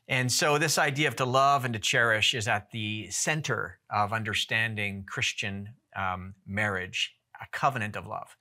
And 0.07 0.31
so, 0.31 0.59
this 0.59 0.77
idea 0.77 1.07
of 1.07 1.15
to 1.17 1.25
love 1.25 1.65
and 1.65 1.73
to 1.73 1.79
cherish 1.79 2.35
is 2.35 2.49
at 2.49 2.73
the 2.73 3.09
center 3.11 3.79
of 3.89 4.13
understanding 4.13 5.05
Christian 5.09 5.75
um, 5.95 6.35
marriage, 6.45 7.15
a 7.41 7.47
covenant 7.53 7.95
of 7.95 8.09
love. 8.09 8.37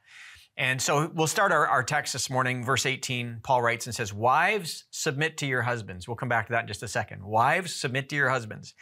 And 0.59 0.81
so 0.81 1.09
we'll 1.15 1.25
start 1.25 1.53
our, 1.53 1.65
our 1.65 1.83
text 1.83 2.11
this 2.11 2.29
morning, 2.29 2.65
verse 2.65 2.85
18. 2.85 3.39
Paul 3.43 3.61
writes 3.61 3.85
and 3.85 3.95
says, 3.95 4.13
Wives, 4.13 4.83
submit 4.91 5.37
to 5.37 5.45
your 5.45 5.61
husbands. 5.61 6.05
We'll 6.05 6.17
come 6.17 6.27
back 6.27 6.47
to 6.47 6.51
that 6.51 6.63
in 6.63 6.67
just 6.67 6.83
a 6.83 6.87
second. 6.89 7.23
Wives, 7.23 7.73
submit 7.73 8.09
to 8.09 8.17
your 8.17 8.29
husbands, 8.29 8.73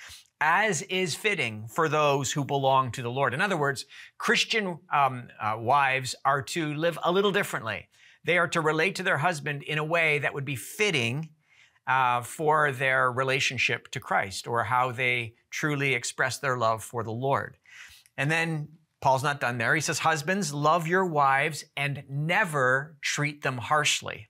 as 0.41 0.81
is 0.81 1.13
fitting 1.13 1.67
for 1.67 1.87
those 1.87 2.31
who 2.31 2.43
belong 2.43 2.91
to 2.93 3.03
the 3.03 3.11
Lord. 3.11 3.35
In 3.35 3.41
other 3.41 3.57
words, 3.57 3.85
Christian 4.17 4.79
um, 4.91 5.27
uh, 5.39 5.55
wives 5.59 6.15
are 6.25 6.41
to 6.41 6.73
live 6.73 6.97
a 7.03 7.11
little 7.11 7.31
differently. 7.31 7.89
They 8.25 8.39
are 8.39 8.47
to 8.47 8.59
relate 8.59 8.95
to 8.95 9.03
their 9.03 9.19
husband 9.19 9.61
in 9.61 9.77
a 9.77 9.83
way 9.83 10.17
that 10.17 10.33
would 10.33 10.45
be 10.45 10.55
fitting 10.55 11.29
uh, 11.85 12.23
for 12.23 12.71
their 12.71 13.11
relationship 13.11 13.87
to 13.89 13.99
Christ 13.99 14.47
or 14.47 14.63
how 14.63 14.91
they 14.91 15.35
truly 15.51 15.93
express 15.93 16.39
their 16.39 16.57
love 16.57 16.83
for 16.83 17.03
the 17.03 17.11
Lord. 17.11 17.57
And 18.17 18.31
then 18.31 18.69
Paul's 19.01 19.23
not 19.23 19.39
done 19.39 19.57
there. 19.57 19.75
He 19.75 19.81
says, 19.81 19.99
Husbands, 19.99 20.53
love 20.53 20.87
your 20.87 21.05
wives 21.05 21.63
and 21.75 22.03
never 22.09 22.97
treat 23.01 23.43
them 23.43 23.57
harshly. 23.57 24.29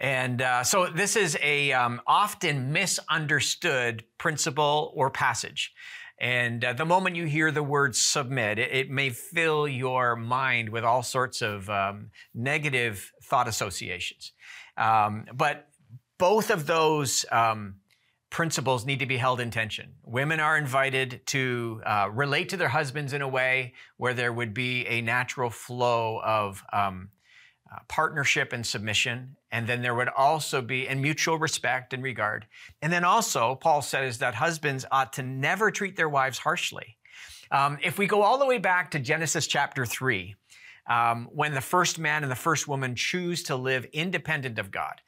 And 0.00 0.42
uh, 0.42 0.62
so 0.62 0.86
this 0.86 1.16
is 1.16 1.36
a 1.42 1.72
um, 1.72 2.00
often 2.06 2.72
misunderstood 2.72 4.04
principle 4.16 4.92
or 4.94 5.10
passage. 5.10 5.72
And 6.20 6.64
uh, 6.64 6.72
the 6.72 6.84
moment 6.84 7.16
you 7.16 7.24
hear 7.24 7.50
the 7.50 7.62
word 7.62 7.94
submit, 7.94 8.58
it, 8.58 8.72
it, 8.72 8.90
may 8.90 9.10
fill 9.10 9.68
your 9.68 10.16
mind 10.16 10.68
with 10.68 10.84
all 10.84 11.02
sorts 11.02 11.42
of 11.42 11.70
um, 11.70 12.10
negative 12.34 13.12
thought 13.22 13.46
associations. 13.46 14.32
Um, 14.76 15.26
but 15.32 15.68
both 16.18 16.50
of 16.50 16.66
those 16.66 17.24
um, 17.30 17.76
principles 18.30 18.84
need 18.84 18.98
to 18.98 19.06
be 19.06 19.16
held 19.16 19.40
in 19.40 19.50
tension. 19.50 19.94
Women 20.04 20.40
are 20.40 20.58
invited 20.58 21.22
to 21.26 21.80
uh, 21.86 22.10
relate 22.12 22.50
to 22.50 22.56
their 22.56 22.68
husbands 22.68 23.12
in 23.12 23.22
a 23.22 23.28
way 23.28 23.74
where 23.96 24.14
there 24.14 24.32
would 24.32 24.52
be 24.52 24.86
a 24.86 25.00
natural 25.00 25.50
flow 25.50 26.20
of 26.22 26.62
um, 26.72 27.10
uh, 27.72 27.78
partnership 27.88 28.52
and 28.52 28.66
submission. 28.66 29.36
And 29.50 29.66
then 29.66 29.82
there 29.82 29.94
would 29.94 30.08
also 30.08 30.60
be, 30.60 30.86
and 30.88 31.00
mutual 31.00 31.38
respect 31.38 31.92
and 31.92 32.02
regard. 32.02 32.46
And 32.82 32.92
then 32.92 33.04
also, 33.04 33.54
Paul 33.54 33.82
says 33.82 34.18
that 34.18 34.34
husbands 34.34 34.84
ought 34.90 35.14
to 35.14 35.22
never 35.22 35.70
treat 35.70 35.96
their 35.96 36.08
wives 36.08 36.38
harshly. 36.38 36.96
Um, 37.50 37.78
if 37.82 37.98
we 37.98 38.06
go 38.06 38.22
all 38.22 38.38
the 38.38 38.46
way 38.46 38.58
back 38.58 38.90
to 38.90 38.98
Genesis 38.98 39.46
chapter 39.46 39.86
3, 39.86 40.34
um, 40.88 41.28
when 41.32 41.54
the 41.54 41.60
first 41.60 41.98
man 41.98 42.22
and 42.22 42.30
the 42.30 42.36
first 42.36 42.68
woman 42.68 42.94
choose 42.94 43.42
to 43.44 43.56
live 43.56 43.86
independent 43.86 44.58
of 44.58 44.70
God, 44.70 45.00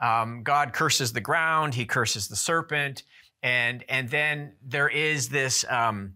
um, 0.00 0.42
God 0.42 0.72
curses 0.72 1.12
the 1.12 1.20
ground, 1.20 1.74
he 1.74 1.86
curses 1.86 2.28
the 2.28 2.36
serpent, 2.36 3.02
and, 3.42 3.84
and 3.88 4.10
then 4.10 4.54
there 4.62 4.88
is 4.88 5.28
this 5.28 5.64
um, 5.68 6.14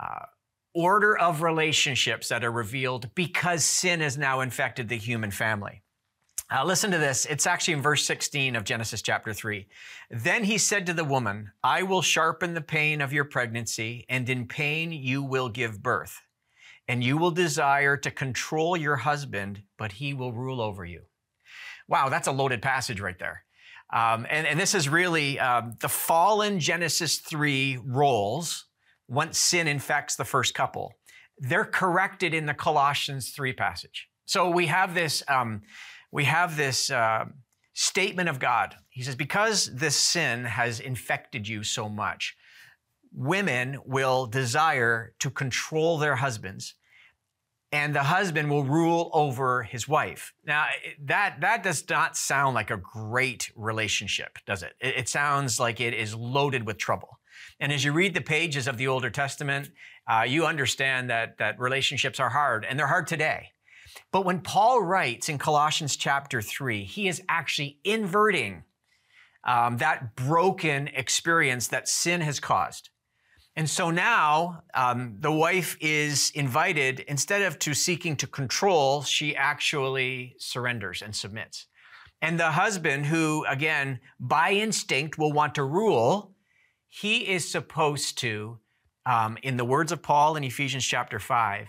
uh, 0.00 0.26
order 0.74 1.16
of 1.16 1.42
relationships 1.42 2.28
that 2.28 2.44
are 2.44 2.52
revealed 2.52 3.14
because 3.14 3.64
sin 3.64 4.00
has 4.00 4.18
now 4.18 4.40
infected 4.40 4.88
the 4.88 4.96
human 4.96 5.30
family. 5.30 5.82
Uh, 6.54 6.64
listen 6.64 6.92
to 6.92 6.98
this. 6.98 7.26
It's 7.26 7.46
actually 7.46 7.74
in 7.74 7.82
verse 7.82 8.04
16 8.04 8.54
of 8.54 8.62
Genesis 8.62 9.02
chapter 9.02 9.32
3. 9.32 9.66
Then 10.10 10.44
he 10.44 10.58
said 10.58 10.86
to 10.86 10.92
the 10.92 11.04
woman, 11.04 11.50
I 11.64 11.82
will 11.82 12.02
sharpen 12.02 12.54
the 12.54 12.60
pain 12.60 13.00
of 13.00 13.12
your 13.12 13.24
pregnancy, 13.24 14.04
and 14.08 14.28
in 14.28 14.46
pain 14.46 14.92
you 14.92 15.24
will 15.24 15.48
give 15.48 15.82
birth. 15.82 16.20
And 16.86 17.02
you 17.02 17.16
will 17.16 17.32
desire 17.32 17.96
to 17.96 18.10
control 18.12 18.76
your 18.76 18.94
husband, 18.96 19.62
but 19.76 19.92
he 19.92 20.14
will 20.14 20.32
rule 20.32 20.60
over 20.60 20.84
you. 20.84 21.02
Wow, 21.88 22.08
that's 22.08 22.28
a 22.28 22.32
loaded 22.32 22.62
passage 22.62 23.00
right 23.00 23.18
there. 23.18 23.44
Um, 23.92 24.26
and, 24.28 24.46
and, 24.46 24.58
this 24.58 24.74
is 24.74 24.88
really 24.88 25.38
um, 25.38 25.76
the 25.80 25.88
fallen 25.88 26.58
Genesis 26.58 27.18
3 27.18 27.78
roles 27.84 28.66
once 29.06 29.38
sin 29.38 29.68
infects 29.68 30.16
the 30.16 30.24
first 30.24 30.54
couple. 30.54 30.92
They're 31.38 31.64
corrected 31.64 32.34
in 32.34 32.46
the 32.46 32.54
Colossians 32.54 33.30
3 33.30 33.52
passage. 33.52 34.08
So 34.24 34.50
we 34.50 34.66
have 34.66 34.94
this, 34.94 35.22
um, 35.28 35.62
we 36.10 36.24
have 36.24 36.56
this 36.56 36.90
uh, 36.90 37.26
statement 37.74 38.28
of 38.28 38.40
God. 38.40 38.74
He 38.88 39.02
says, 39.02 39.14
because 39.14 39.66
this 39.72 39.94
sin 39.94 40.44
has 40.44 40.80
infected 40.80 41.46
you 41.46 41.62
so 41.62 41.88
much, 41.88 42.36
women 43.12 43.78
will 43.84 44.26
desire 44.26 45.14
to 45.20 45.30
control 45.30 45.98
their 45.98 46.16
husbands 46.16 46.74
and 47.72 47.94
the 47.94 48.04
husband 48.04 48.50
will 48.50 48.64
rule 48.64 49.10
over 49.12 49.62
his 49.62 49.88
wife. 49.88 50.32
Now, 50.44 50.66
that, 51.04 51.40
that 51.40 51.62
does 51.62 51.88
not 51.88 52.16
sound 52.16 52.54
like 52.54 52.70
a 52.70 52.76
great 52.76 53.50
relationship, 53.56 54.38
does 54.46 54.62
it? 54.62 54.74
It, 54.80 54.96
it 54.96 55.08
sounds 55.08 55.58
like 55.58 55.80
it 55.80 55.94
is 55.94 56.14
loaded 56.14 56.66
with 56.66 56.78
trouble. 56.78 57.18
And 57.58 57.72
as 57.72 57.84
you 57.84 57.92
read 57.92 58.14
the 58.14 58.20
pages 58.20 58.68
of 58.68 58.76
the 58.76 58.86
Older 58.86 59.10
Testament, 59.10 59.70
uh, 60.08 60.24
you 60.26 60.46
understand 60.46 61.10
that, 61.10 61.38
that 61.38 61.58
relationships 61.58 62.20
are 62.20 62.30
hard, 62.30 62.64
and 62.64 62.78
they're 62.78 62.86
hard 62.86 63.06
today. 63.06 63.48
But 64.12 64.24
when 64.24 64.40
Paul 64.40 64.82
writes 64.82 65.28
in 65.28 65.38
Colossians 65.38 65.96
chapter 65.96 66.40
3, 66.40 66.84
he 66.84 67.08
is 67.08 67.22
actually 67.28 67.78
inverting 67.82 68.64
um, 69.44 69.78
that 69.78 70.16
broken 70.16 70.88
experience 70.88 71.68
that 71.68 71.88
sin 71.88 72.20
has 72.20 72.40
caused. 72.40 72.90
And 73.56 73.68
so 73.70 73.90
now 73.90 74.62
um, 74.74 75.16
the 75.18 75.32
wife 75.32 75.78
is 75.80 76.30
invited, 76.34 77.00
instead 77.00 77.40
of 77.40 77.58
to 77.60 77.72
seeking 77.72 78.14
to 78.16 78.26
control, 78.26 79.02
she 79.02 79.34
actually 79.34 80.36
surrenders 80.38 81.00
and 81.00 81.16
submits. 81.16 81.66
And 82.20 82.38
the 82.38 82.50
husband, 82.50 83.06
who 83.06 83.46
again, 83.48 84.00
by 84.20 84.52
instinct 84.52 85.16
will 85.16 85.32
want 85.32 85.54
to 85.54 85.64
rule, 85.64 86.34
he 86.88 87.28
is 87.28 87.50
supposed 87.50 88.18
to, 88.18 88.58
um, 89.06 89.38
in 89.42 89.56
the 89.56 89.64
words 89.64 89.90
of 89.90 90.02
Paul 90.02 90.36
in 90.36 90.44
Ephesians 90.44 90.84
chapter 90.84 91.18
5, 91.18 91.68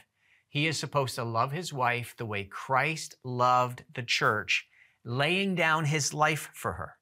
he 0.49 0.67
is 0.67 0.77
supposed 0.77 1.15
to 1.15 1.23
love 1.23 1.51
his 1.53 1.71
wife 1.71 2.15
the 2.17 2.25
way 2.25 2.43
Christ 2.43 3.15
loved 3.23 3.83
the 3.95 4.03
church, 4.03 4.67
laying 5.05 5.55
down 5.55 5.85
his 5.85 6.13
life 6.13 6.49
for 6.53 6.73
her. 6.73 6.96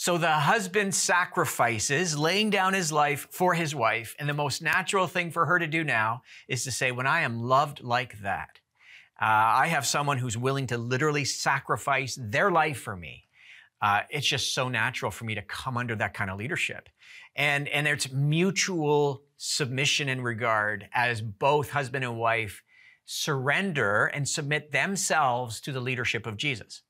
So 0.00 0.16
the 0.16 0.32
husband 0.32 0.94
sacrifices, 0.94 2.16
laying 2.16 2.48
down 2.48 2.72
his 2.72 2.90
life 2.90 3.28
for 3.30 3.52
his 3.52 3.74
wife. 3.74 4.16
And 4.18 4.26
the 4.26 4.32
most 4.32 4.62
natural 4.62 5.06
thing 5.06 5.30
for 5.30 5.44
her 5.44 5.58
to 5.58 5.66
do 5.66 5.84
now 5.84 6.22
is 6.48 6.64
to 6.64 6.70
say, 6.70 6.90
When 6.90 7.06
I 7.06 7.20
am 7.20 7.42
loved 7.42 7.82
like 7.82 8.18
that, 8.20 8.60
uh, 9.20 9.26
I 9.26 9.66
have 9.66 9.84
someone 9.84 10.16
who's 10.16 10.38
willing 10.38 10.68
to 10.68 10.78
literally 10.78 11.26
sacrifice 11.26 12.18
their 12.18 12.50
life 12.50 12.80
for 12.80 12.96
me. 12.96 13.24
Uh, 13.82 14.00
it's 14.08 14.26
just 14.26 14.54
so 14.54 14.70
natural 14.70 15.10
for 15.10 15.26
me 15.26 15.34
to 15.34 15.42
come 15.42 15.76
under 15.76 15.94
that 15.96 16.14
kind 16.14 16.30
of 16.30 16.38
leadership. 16.38 16.88
And, 17.36 17.68
and 17.68 17.86
it's 17.86 18.10
mutual 18.10 19.24
submission 19.36 20.08
and 20.08 20.24
regard 20.24 20.88
as 20.94 21.20
both 21.20 21.72
husband 21.72 22.06
and 22.06 22.16
wife 22.16 22.62
surrender 23.04 24.06
and 24.06 24.26
submit 24.26 24.72
themselves 24.72 25.60
to 25.60 25.72
the 25.72 25.80
leadership 25.80 26.26
of 26.26 26.38
Jesus. 26.38 26.80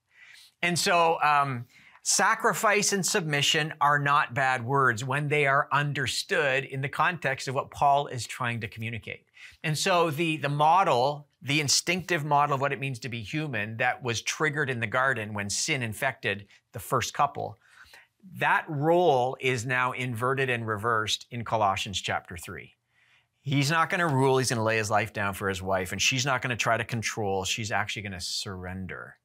And 0.63 0.79
so, 0.79 1.19
um, 1.25 1.67
Sacrifice 2.03 2.95
and 2.95 3.05
submission 3.05 3.75
are 3.79 3.99
not 3.99 4.33
bad 4.33 4.65
words 4.65 5.05
when 5.05 5.29
they 5.29 5.47
are 5.47 5.69
understood 5.71 6.65
in 6.65 6.81
the 6.81 6.89
context 6.89 7.47
of 7.47 7.55
what 7.55 7.71
Paul 7.71 8.07
is 8.07 8.27
trying 8.27 8.61
to 8.61 8.69
communicate. 8.69 9.27
And 9.63 9.77
so 9.77 10.11
the, 10.11 10.39
the 10.39 10.49
model, 10.49 11.29
the 11.43 11.61
instinctive 11.61 12.25
model 12.25 12.55
of 12.55 12.61
what 12.63 12.73
it 12.73 12.81
means 12.81 12.99
to 13.01 13.11
be 13.11 13.21
human 13.21 13.77
that 13.77 14.03
was 14.03 14.23
triggered 14.23 14.71
in 14.71 14.81
the 14.81 14.87
garden 14.87 15.35
when 15.35 15.51
sin 15.51 15.83
infected 15.83 16.47
the 16.73 16.79
first 16.79 17.13
couple, 17.13 17.59
that 18.39 18.65
role 18.67 19.37
is 19.39 19.67
now 19.67 19.93
inverted 19.93 20.49
and 20.49 20.67
reversed 20.67 21.27
in 21.31 21.45
Colossians 21.45 22.01
chapter 22.01 22.39
3. 22.39 22.73
He's 23.43 23.71
not 23.71 23.91
going 23.91 24.01
to 24.01 24.07
rule, 24.07 24.39
he's 24.39 24.51
going 24.51 24.59
to 24.59 24.63
lay 24.63 24.79
his 24.79 24.91
life 24.91 25.13
down 25.13 25.35
for 25.35 25.49
his 25.51 25.63
wife, 25.63 25.93
and 25.93 26.01
she's 26.01 26.27
not 26.27 26.41
going 26.41 26.51
to 26.51 26.57
try 26.57 26.77
to 26.79 26.85
control, 26.85 27.45
she's 27.45 27.71
actually 27.71 28.03
going 28.03 28.13
to 28.13 28.21
surrender 28.21 29.17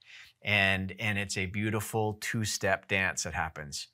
and 0.45 0.93
and 0.99 1.17
it's 1.17 1.37
a 1.37 1.47
beautiful 1.47 2.17
two-step 2.21 2.87
dance 2.87 3.23
that 3.23 3.33
happens. 3.33 3.87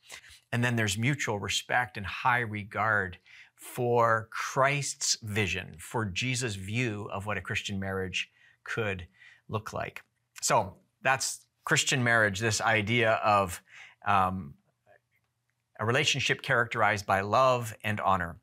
And 0.52 0.64
then 0.64 0.76
there's 0.76 0.98
mutual 0.98 1.40
respect 1.40 1.98
and 1.98 2.06
high 2.06 2.42
regard 2.42 3.18
for 3.56 4.28
Christ's 4.32 5.18
vision 5.24 5.76
for 5.80 6.04
Jesus 6.06 6.56
view 6.56 7.10
of 7.12 7.26
what 7.26 7.38
a 7.38 7.42
Christian 7.42 7.80
marriage 7.80 8.30
could 8.64 9.08
look 9.48 9.72
like. 9.72 10.04
So 10.42 10.76
that's 11.02 11.46
Christian 11.64 12.04
marriage 12.04 12.40
this 12.40 12.60
idea 12.60 13.14
of 13.24 13.62
um, 14.06 14.56
a 15.80 15.86
relationship 15.86 16.42
characterized 16.42 17.06
by 17.06 17.22
love 17.22 17.74
and 17.84 18.02
honor. 18.02 18.36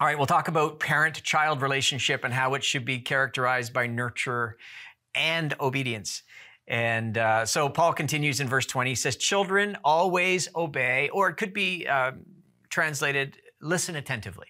All 0.00 0.06
right, 0.06 0.16
we'll 0.16 0.26
talk 0.26 0.48
about 0.48 0.80
parent 0.80 1.22
child 1.22 1.60
relationship 1.60 2.24
and 2.24 2.32
how 2.32 2.54
it 2.54 2.64
should 2.64 2.84
be 2.84 2.98
characterized 2.98 3.72
by 3.72 3.86
nurture 3.86 4.56
and 5.14 5.54
obedience. 5.60 6.22
And 6.68 7.18
uh, 7.18 7.44
so 7.44 7.68
Paul 7.68 7.92
continues 7.92 8.40
in 8.40 8.48
verse 8.48 8.66
20. 8.66 8.90
He 8.90 8.94
says, 8.94 9.16
Children 9.16 9.76
always 9.84 10.48
obey, 10.54 11.08
or 11.12 11.28
it 11.28 11.36
could 11.36 11.52
be 11.52 11.86
uh, 11.86 12.12
translated, 12.70 13.38
listen 13.60 13.96
attentively. 13.96 14.46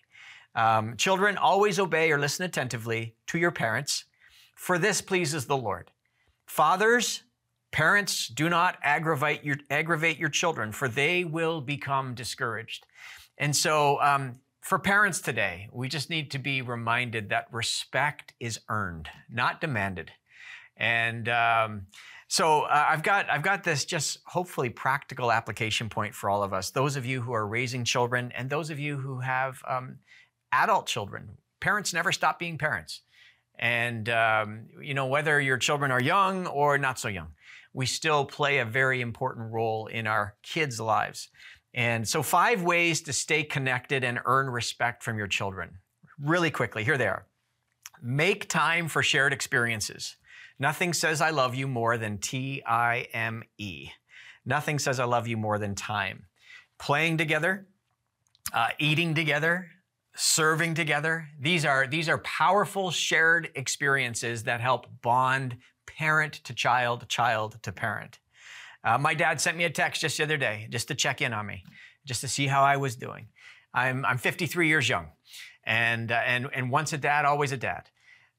Um, 0.55 0.97
children, 0.97 1.39
always 1.39 1.79
obey 1.79 2.13
or 2.13 2.19
listen 2.19 2.45
attentively 2.45 3.17
to 3.29 3.39
your 3.39 3.51
parents, 3.51 4.05
for 4.55 4.79
this 4.79 5.01
pleases 5.01 5.47
the 5.47 5.57
Lord. 5.57 5.91
Fathers, 6.47 7.23
parents, 7.71 8.29
do 8.29 8.51
not 8.51 8.77
aggravate 8.83 9.43
your, 9.43 9.57
aggravate 9.71 10.19
your 10.19 10.29
children, 10.29 10.71
for 10.73 10.89
they 10.89 11.25
will 11.25 11.63
become 11.63 12.15
discouraged. 12.15 12.85
And 13.39 13.57
so, 13.57 14.01
um, 14.03 14.41
for 14.61 14.79
parents 14.79 15.21
today, 15.21 15.69
we 15.73 15.89
just 15.89 16.09
need 16.09 16.31
to 16.31 16.39
be 16.39 16.63
reminded 16.63 17.31
that 17.31 17.47
respect 17.51 18.33
is 18.39 18.61
earned, 18.69 19.09
not 19.29 19.61
demanded. 19.61 20.13
And 20.77 21.29
um, 21.29 21.87
so 22.29 22.63
uh, 22.63 22.87
I've 22.89 23.03
got 23.03 23.29
I've 23.29 23.43
got 23.43 23.63
this 23.63 23.85
just 23.85 24.19
hopefully 24.27 24.71
practical 24.71 25.31
application 25.31 25.89
point 25.89 26.15
for 26.15 26.31
all 26.31 26.43
of 26.43 26.53
us. 26.53 26.71
Those 26.71 26.97
of 26.97 27.05
you 27.05 27.21
who 27.21 27.33
are 27.33 27.47
raising 27.47 27.85
children, 27.85 28.33
and 28.37 28.49
those 28.49 28.71
of 28.71 28.79
you 28.79 28.97
who 28.97 29.21
have 29.21 29.61
um, 29.69 29.99
adult 30.53 30.87
children. 30.87 31.31
Parents 31.61 31.93
never 31.93 32.11
stop 32.11 32.39
being 32.39 32.59
parents, 32.59 33.03
and 33.59 34.09
um, 34.09 34.67
you 34.81 34.95
know 34.95 35.07
whether 35.07 35.41
your 35.41 35.59
children 35.59 35.91
are 35.91 36.01
young 36.01 36.47
or 36.47 36.79
not 36.79 36.99
so 36.99 37.09
young, 37.09 37.29
we 37.73 37.87
still 37.87 38.25
play 38.25 38.59
a 38.59 38.65
very 38.65 39.01
important 39.01 39.53
role 39.53 39.87
in 39.87 40.07
our 40.07 40.35
kids' 40.43 40.81
lives. 40.81 41.29
And 41.75 42.07
so, 42.07 42.23
five 42.23 42.63
ways 42.63 43.01
to 43.03 43.13
stay 43.13 43.45
connected 43.45 44.05
and 44.05 44.21
earn 44.25 44.49
respect 44.51 45.03
from 45.03 45.17
your 45.17 45.27
children. 45.27 45.79
Really 46.19 46.51
quickly, 46.51 46.85
here 46.85 46.99
they 46.99 47.07
are. 47.07 47.27
Make 48.03 48.49
time 48.49 48.89
for 48.89 49.03
shared 49.03 49.33
experiences. 49.33 50.17
Nothing 50.63 50.93
says 50.93 51.21
I 51.21 51.31
love 51.31 51.57
you 51.57 51.67
more 51.67 51.99
than 51.99 52.19
T 52.19 52.63
I 52.65 53.09
M 53.13 53.43
E. 53.59 53.89
Nothing 54.47 54.79
says 54.79 55.01
I 55.01 55.05
love 55.07 55.27
you 55.27 55.37
more 55.37 55.59
than 55.59 55.75
time. 55.75 56.27
Playing 56.79 57.17
together, 57.17 57.67
uh, 58.55 58.69
eating 58.79 59.13
together, 59.13 59.67
serving 60.15 60.75
together. 60.75 61.27
These 61.41 61.65
are, 61.65 61.89
these 61.89 62.09
are 62.09 62.19
powerful 62.19 62.93
shared 62.93 63.51
experiences 63.57 64.45
that 64.45 64.61
help 64.61 64.87
bond 65.03 65.57
parent 65.85 66.35
to 66.45 66.55
child, 66.55 67.09
child 67.09 67.59
to 67.65 67.73
parent. 67.73 68.21
Uh, 68.85 68.99
my 68.99 69.15
dad 69.15 69.41
sent 69.41 69.57
me 69.57 69.65
a 69.65 69.71
text 69.71 70.03
just 70.03 70.17
the 70.19 70.23
other 70.23 70.37
day 70.37 70.69
just 70.71 70.87
to 70.87 70.95
check 70.95 71.21
in 71.21 71.33
on 71.33 71.45
me, 71.45 71.65
just 72.07 72.21
to 72.21 72.29
see 72.29 72.47
how 72.47 72.63
I 72.63 72.77
was 72.77 72.95
doing. 72.95 73.27
I'm, 73.75 74.05
I'm 74.05 74.19
53 74.19 74.69
years 74.69 74.89
young, 74.89 75.09
and, 75.65 76.13
uh, 76.13 76.21
and, 76.25 76.49
and 76.55 76.71
once 76.71 76.93
a 76.93 76.99
dad, 76.99 77.25
always 77.25 77.51
a 77.51 77.57
dad. 77.57 77.89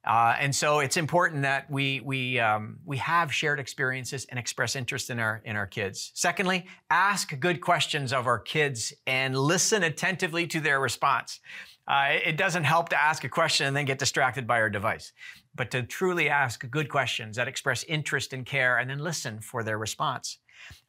Uh, 0.06 0.36
and 0.38 0.54
so 0.54 0.80
it's 0.80 0.98
important 0.98 1.44
that 1.44 1.70
we, 1.72 2.02
we, 2.02 2.38
um, 2.38 2.78
we 2.86 2.98
have 2.98 3.34
shared 3.34 3.60
experiences 3.60 4.26
and 4.30 4.38
express 4.38 4.76
interest 4.76 5.10
in 5.10 5.18
our, 5.18 5.42
in 5.46 5.56
our 5.56 5.68
kids. 5.68 6.12
Secondly, 6.14 6.66
ask 6.90 7.40
good 7.40 7.62
questions 7.62 8.12
of 8.12 8.28
our 8.28 8.40
kids 8.40 8.92
and 9.08 9.38
listen 9.38 9.84
attentively 9.84 10.46
to 10.48 10.60
their 10.60 10.82
response. 10.82 11.40
Uh, 11.88 12.18
it 12.26 12.36
doesn't 12.36 12.66
help 12.66 12.90
to 12.90 13.02
ask 13.02 13.24
a 13.24 13.30
question 13.30 13.68
and 13.68 13.76
then 13.76 13.86
get 13.86 14.00
distracted 14.00 14.46
by 14.46 14.60
our 14.60 14.70
device, 14.70 15.14
but 15.56 15.72
to 15.72 15.84
truly 15.84 16.30
ask 16.30 16.70
good 16.70 16.90
questions 16.90 17.38
that 17.38 17.48
express 17.48 17.84
interest 17.86 18.34
and 18.34 18.46
care 18.46 18.78
and 18.78 18.90
then 18.90 19.00
listen 19.00 19.40
for 19.40 19.64
their 19.64 19.78
response. 19.78 20.40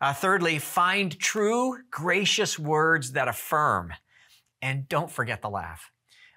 Uh, 0.00 0.12
thirdly, 0.12 0.58
find 0.58 1.18
true, 1.18 1.78
gracious 1.90 2.58
words 2.58 3.12
that 3.12 3.28
affirm. 3.28 3.92
And 4.62 4.88
don't 4.88 5.10
forget 5.10 5.42
the 5.42 5.50
laugh 5.50 5.90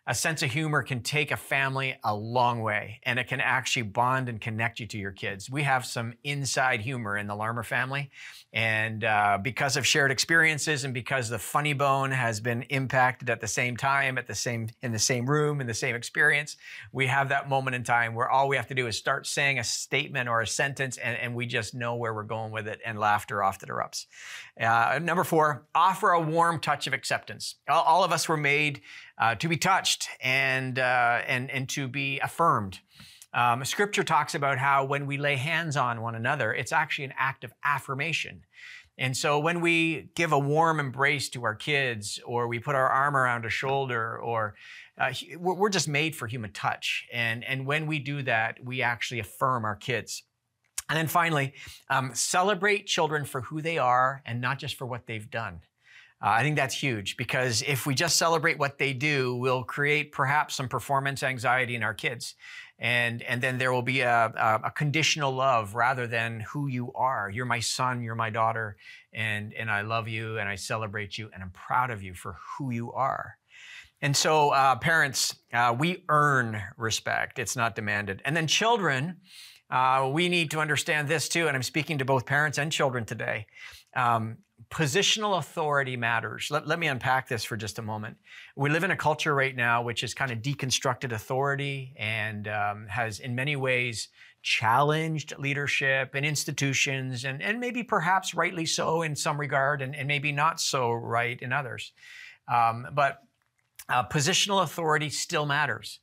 a 0.10 0.16
sense 0.16 0.42
of 0.42 0.50
humor 0.50 0.84
can 0.84 1.02
take 1.02 1.32
a 1.32 1.38
family 1.38 1.94
a 2.06 2.16
long 2.16 2.62
way 2.62 3.02
and 3.04 3.20
it 3.20 3.28
can 3.28 3.42
actually 3.42 3.82
bond 3.82 4.30
and 4.30 4.40
connect 4.40 4.80
you 4.80 4.88
to 4.88 4.98
your 4.98 5.12
kids. 5.12 5.50
We 5.50 5.64
have 5.64 5.86
some 5.86 6.14
inside 6.24 6.80
humor 6.80 7.18
in 7.18 7.28
the 7.28 7.36
Larmer 7.36 7.64
family. 7.64 8.10
And 8.54 9.04
uh, 9.04 9.38
because 9.42 9.76
of 9.76 9.86
shared 9.86 10.10
experiences 10.10 10.86
and 10.86 10.94
because 10.94 11.28
the 11.28 11.38
funny 11.38 11.74
bone 11.74 12.12
has 12.12 12.40
been 12.40 12.62
impacted 12.64 13.30
at 13.30 13.42
the 13.42 13.48
same 13.48 13.76
time, 13.76 14.18
at 14.18 14.28
the 14.28 14.34
same, 14.34 14.70
in 14.82 14.94
the 14.94 15.00
same 15.00 15.30
room, 15.30 15.60
in 15.60 15.68
the 15.68 15.74
same 15.74 15.94
experience, 15.94 16.56
we 16.94 17.08
have 17.08 17.28
that 17.30 17.50
moment 17.50 17.76
in 17.76 17.84
time 17.84 18.16
where 18.16 18.30
all 18.30 18.48
we 18.48 18.56
have 18.56 18.68
to 18.68 18.76
do 18.76 18.88
is 18.88 18.98
start 18.98 19.28
saying 19.28 19.60
a 19.60 19.64
statement 19.64 20.30
or 20.30 20.40
a 20.40 20.48
sentence 20.48 20.96
and, 20.96 21.18
and 21.18 21.36
we 21.36 21.46
just 21.46 21.76
know 21.76 21.96
where 21.96 22.14
we're 22.14 22.24
going 22.24 22.54
with 22.54 22.70
it 22.70 22.80
and 22.86 22.98
laughter 22.98 23.44
often 23.44 23.68
erupts. 23.68 24.06
Uh, 24.60 25.00
number 25.00 25.26
four, 25.26 25.68
offer 25.76 26.12
a 26.12 26.22
warm 26.22 26.62
touch 26.62 26.88
of 26.88 26.94
acceptance. 26.94 27.56
All, 27.68 27.84
all 27.84 28.04
of 28.06 28.14
us 28.14 28.30
were 28.30 28.38
made 28.38 28.82
uh, 29.18 29.36
to 29.36 29.48
be 29.48 29.58
touched 29.58 30.10
and, 30.22 30.80
uh, 30.80 31.22
and, 31.28 31.50
and 31.52 31.70
to 31.70 31.88
be 31.88 32.20
affirmed. 32.20 32.80
Um, 33.34 33.64
scripture 33.66 34.04
talks 34.04 34.36
about 34.36 34.58
how 34.58 34.86
when 34.86 35.06
we 35.06 35.18
lay 35.18 35.36
hands 35.36 35.78
on 35.78 36.02
one 36.02 36.16
another, 36.16 36.54
it's 36.54 36.72
actually 36.72 37.06
an 37.06 37.14
act 37.18 37.44
of 37.44 37.52
affirmation. 37.64 38.44
And 38.98 39.16
so 39.16 39.40
when 39.40 39.62
we 39.62 40.10
give 40.16 40.32
a 40.32 40.40
warm 40.40 40.80
embrace 40.80 41.30
to 41.30 41.44
our 41.44 41.54
kids, 41.54 42.20
or 42.26 42.48
we 42.48 42.58
put 42.58 42.74
our 42.74 42.90
arm 42.90 43.16
around 43.16 43.46
a 43.46 43.50
shoulder, 43.50 44.18
or 44.18 44.56
uh, 44.98 45.14
we're 45.38 45.70
just 45.70 45.88
made 45.88 46.16
for 46.16 46.26
human 46.26 46.52
touch. 46.52 47.06
And, 47.14 47.44
and 47.44 47.68
when 47.68 47.86
we 47.86 48.00
do 48.00 48.24
that, 48.24 48.58
we 48.64 48.82
actually 48.82 49.20
affirm 49.20 49.66
our 49.66 49.76
kids. 49.76 50.24
And 50.90 50.98
then 50.98 51.08
finally, 51.08 51.54
um, 51.90 52.12
celebrate 52.16 52.88
children 52.88 53.26
for 53.26 53.42
who 53.42 53.62
they 53.62 53.78
are 53.78 54.24
and 54.26 54.42
not 54.42 54.58
just 54.58 54.76
for 54.76 54.88
what 54.88 55.06
they've 55.06 55.30
done. 55.30 55.60
Uh, 56.22 56.30
I 56.30 56.42
think 56.42 56.56
that's 56.56 56.76
huge 56.76 57.16
because 57.16 57.62
if 57.62 57.86
we 57.86 57.94
just 57.94 58.18
celebrate 58.18 58.58
what 58.58 58.80
they 58.80 58.94
do, 58.94 59.36
we'll 59.36 59.64
create 59.64 60.12
perhaps 60.12 60.56
some 60.56 60.68
performance 60.68 61.22
anxiety 61.22 61.76
in 61.76 61.84
our 61.84 61.94
kids. 61.94 62.36
And, 62.80 63.22
and 63.24 63.42
then 63.42 63.58
there 63.58 63.72
will 63.72 63.84
be 63.84 64.02
a, 64.02 64.34
a, 64.36 64.68
a, 64.68 64.72
conditional 64.72 65.32
love 65.32 65.74
rather 65.74 66.06
than 66.06 66.42
who 66.42 66.68
you 66.68 66.94
are. 66.94 67.30
You're 67.30 67.46
my 67.46 67.60
son, 67.60 68.02
you're 68.02 68.16
my 68.16 68.30
daughter, 68.30 68.78
and, 69.14 69.52
and 69.54 69.70
I 69.70 69.82
love 69.82 70.08
you 70.08 70.38
and 70.38 70.48
I 70.48 70.56
celebrate 70.56 71.18
you 71.18 71.30
and 71.34 71.42
I'm 71.42 71.50
proud 71.50 71.90
of 71.90 72.04
you 72.04 72.14
for 72.14 72.38
who 72.58 72.72
you 72.72 72.92
are. 72.94 73.38
And 74.02 74.16
so, 74.16 74.50
uh, 74.50 74.76
parents, 74.76 75.36
uh, 75.54 75.76
we 75.78 76.04
earn 76.08 76.62
respect, 76.78 77.40
it's 77.40 77.56
not 77.56 77.76
demanded. 77.76 78.22
And 78.26 78.38
then, 78.38 78.46
children, 78.46 79.18
uh, 79.72 80.10
we 80.12 80.30
need 80.30 80.52
to 80.52 80.60
understand 80.60 81.08
this 81.08 81.28
too, 81.28 81.48
and 81.48 81.58
I'm 81.58 81.64
speaking 81.64 81.98
to 81.98 82.06
both 82.06 82.28
parents 82.28 82.60
and 82.60 82.72
children 82.72 83.06
today. 83.06 83.48
Um, 83.96 84.38
positional 84.70 85.38
authority 85.38 85.96
matters. 85.96 86.50
Let, 86.52 86.68
let 86.68 86.80
me 86.80 86.88
unpack 86.88 87.28
this 87.28 87.44
for 87.44 87.56
just 87.56 87.80
a 87.80 87.82
moment. 87.82 88.18
We 88.56 88.70
live 88.70 88.84
in 88.84 88.92
a 88.92 88.98
culture 88.98 89.34
right 89.34 89.56
now 89.56 89.82
which 89.82 90.02
has 90.02 90.14
kind 90.14 90.32
of 90.32 90.40
deconstructed 90.40 91.12
authority 91.12 91.94
and 91.98 92.48
um, 92.48 92.88
has, 92.88 93.20
in 93.20 93.36
many 93.36 93.56
ways, 93.56 94.10
challenged 94.42 95.38
leadership 95.38 96.12
and 96.16 96.26
institutions, 96.26 97.26
and, 97.26 97.42
and 97.42 97.60
maybe 97.60 97.84
perhaps 97.84 98.34
rightly 98.34 98.66
so 98.66 99.02
in 99.02 99.16
some 99.16 99.40
regard, 99.40 99.82
and, 99.82 99.96
and 99.96 100.08
maybe 100.08 100.32
not 100.32 100.60
so 100.60 100.92
right 100.92 101.42
in 101.42 101.52
others. 101.52 101.92
Um, 102.52 102.88
but 102.94 103.24
uh, 103.90 104.08
positional 104.08 104.64
authority 104.64 105.10
still 105.10 105.46
matters 105.46 106.00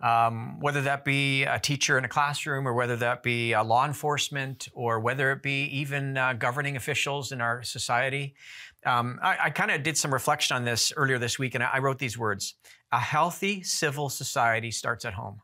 um, 0.00 0.60
whether 0.60 0.82
that 0.82 1.04
be 1.04 1.44
a 1.44 1.58
teacher 1.58 1.96
in 1.96 2.04
a 2.04 2.08
classroom 2.08 2.68
or 2.68 2.74
whether 2.74 2.96
that 2.96 3.22
be 3.22 3.54
uh, 3.54 3.64
law 3.64 3.86
enforcement 3.86 4.68
or 4.74 5.00
whether 5.00 5.32
it 5.32 5.42
be 5.42 5.64
even 5.64 6.16
uh, 6.16 6.34
governing 6.34 6.76
officials 6.76 7.32
in 7.32 7.40
our 7.40 7.62
society. 7.62 8.34
Um, 8.84 9.18
I, 9.22 9.38
I 9.44 9.50
kind 9.50 9.70
of 9.70 9.82
did 9.82 9.96
some 9.96 10.12
reflection 10.12 10.56
on 10.56 10.64
this 10.64 10.92
earlier 10.96 11.18
this 11.18 11.38
week 11.38 11.54
and 11.54 11.64
I 11.64 11.78
wrote 11.78 11.98
these 11.98 12.18
words 12.18 12.54
A 12.92 13.00
healthy 13.00 13.62
civil 13.62 14.08
society 14.08 14.70
starts 14.70 15.04
at 15.04 15.14
home. 15.14 15.40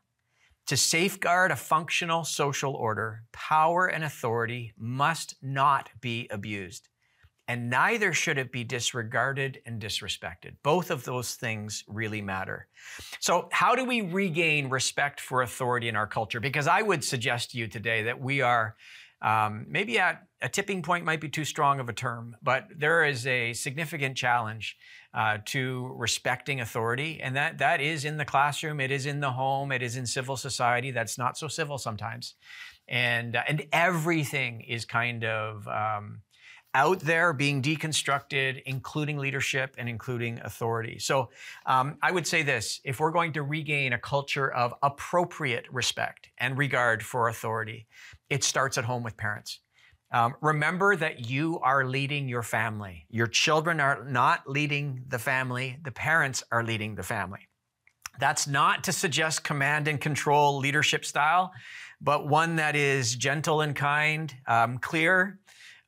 To 0.67 0.77
safeguard 0.77 1.51
a 1.51 1.57
functional 1.57 2.23
social 2.23 2.75
order, 2.75 3.25
power 3.33 3.87
and 3.87 4.05
authority 4.05 4.73
must 4.79 5.35
not 5.43 5.91
be 6.01 6.29
abused 6.31 6.89
and 7.49 7.69
neither 7.69 8.13
should 8.13 8.39
it 8.39 8.53
be 8.53 8.65
disregarded 8.65 9.61
and 9.67 9.81
disrespected. 9.81 10.55
Both 10.63 10.91
of 10.91 11.05
those 11.05 11.35
things 11.35 11.85
really 11.89 12.23
matter. 12.23 12.69
So, 13.21 13.49
how 13.53 13.75
do 13.75 13.85
we 13.85 14.01
regain 14.01 14.69
respect 14.69 15.21
for 15.21 15.43
authority 15.43 15.89
in 15.89 15.97
our 15.97 16.07
culture? 16.07 16.41
Because 16.41 16.67
I 16.67 16.83
would 16.83 17.05
suggest 17.05 17.51
to 17.51 17.59
you 17.59 17.67
today 17.67 18.05
that 18.05 18.21
we 18.21 18.41
are 18.41 18.77
um, 19.23 19.67
maybe 19.69 19.99
at 20.01 20.27
a 20.41 20.49
tipping 20.49 20.83
point, 20.83 21.05
might 21.05 21.21
be 21.21 21.29
too 21.29 21.45
strong 21.45 21.79
of 21.79 21.89
a 21.89 21.93
term, 21.93 22.37
but 22.43 22.67
there 22.77 23.05
is 23.05 23.25
a 23.27 23.53
significant 23.53 24.17
challenge 24.17 24.77
uh, 25.15 25.39
to 25.47 25.93
respecting 25.95 26.61
authority, 26.61 27.21
and 27.23 27.37
that 27.37 27.59
that 27.59 27.81
is 27.81 28.05
in 28.05 28.17
the 28.17 28.25
classroom, 28.25 28.81
it 28.81 28.91
is 28.91 29.07
in 29.07 29.21
the 29.21 29.31
home, 29.31 29.71
it 29.71 29.81
is 29.81 29.97
in 29.97 30.07
civil 30.07 30.37
society. 30.37 30.91
That's 30.91 31.19
not 31.19 31.39
so 31.39 31.47
civil 31.47 31.79
sometimes, 31.79 32.35
and 32.89 33.37
uh, 33.37 33.43
and 33.47 33.65
everything 33.73 34.63
is 34.63 34.85
kind 34.85 35.23
of 35.23 35.69
um, 35.69 36.23
out 36.75 37.01
there 37.01 37.33
being 37.33 37.61
deconstructed, 37.63 38.63
including 38.65 39.19
leadership 39.19 39.75
and 39.79 39.89
including 39.89 40.41
authority. 40.41 40.99
So 40.99 41.31
um, 41.67 41.99
I 42.03 42.11
would 42.11 42.27
say 42.27 42.43
this 42.43 42.81
if 42.85 43.01
we're 43.01 43.11
going 43.11 43.33
to 43.35 43.43
regain 43.43 43.93
a 43.93 43.99
culture 43.99 44.51
of 44.51 44.75
appropriate 44.83 45.67
respect 45.71 46.31
and 46.39 46.57
regard 46.57 47.03
for 47.03 47.29
authority, 47.29 47.87
it 48.31 48.43
starts 48.45 48.79
at 48.79 48.85
home 48.85 49.03
with 49.03 49.17
parents. 49.17 49.61
Um, 50.13 50.35
remember 50.43 50.95
that 50.97 51.31
you 51.31 51.59
are 51.61 51.87
leading 51.87 52.29
your 52.29 52.43
family. 52.43 53.07
Your 53.09 53.27
children 53.27 53.81
are 53.81 54.05
not 54.05 54.49
leading 54.49 55.05
the 55.09 55.19
family, 55.19 55.79
the 55.83 55.91
parents 55.93 56.45
are 56.53 56.63
leading 56.63 56.95
the 56.95 57.03
family. 57.03 57.49
That's 58.21 58.47
not 58.47 58.85
to 58.85 58.93
suggest 58.93 59.43
command 59.43 59.89
and 59.89 59.99
control 59.99 60.59
leadership 60.59 61.07
style, 61.07 61.53
but 62.01 62.29
one 62.29 62.57
that 62.57 62.77
is 62.77 63.17
gentle 63.17 63.63
and 63.63 63.75
kind, 63.75 64.35
um, 64.47 64.79
clear, 64.79 65.41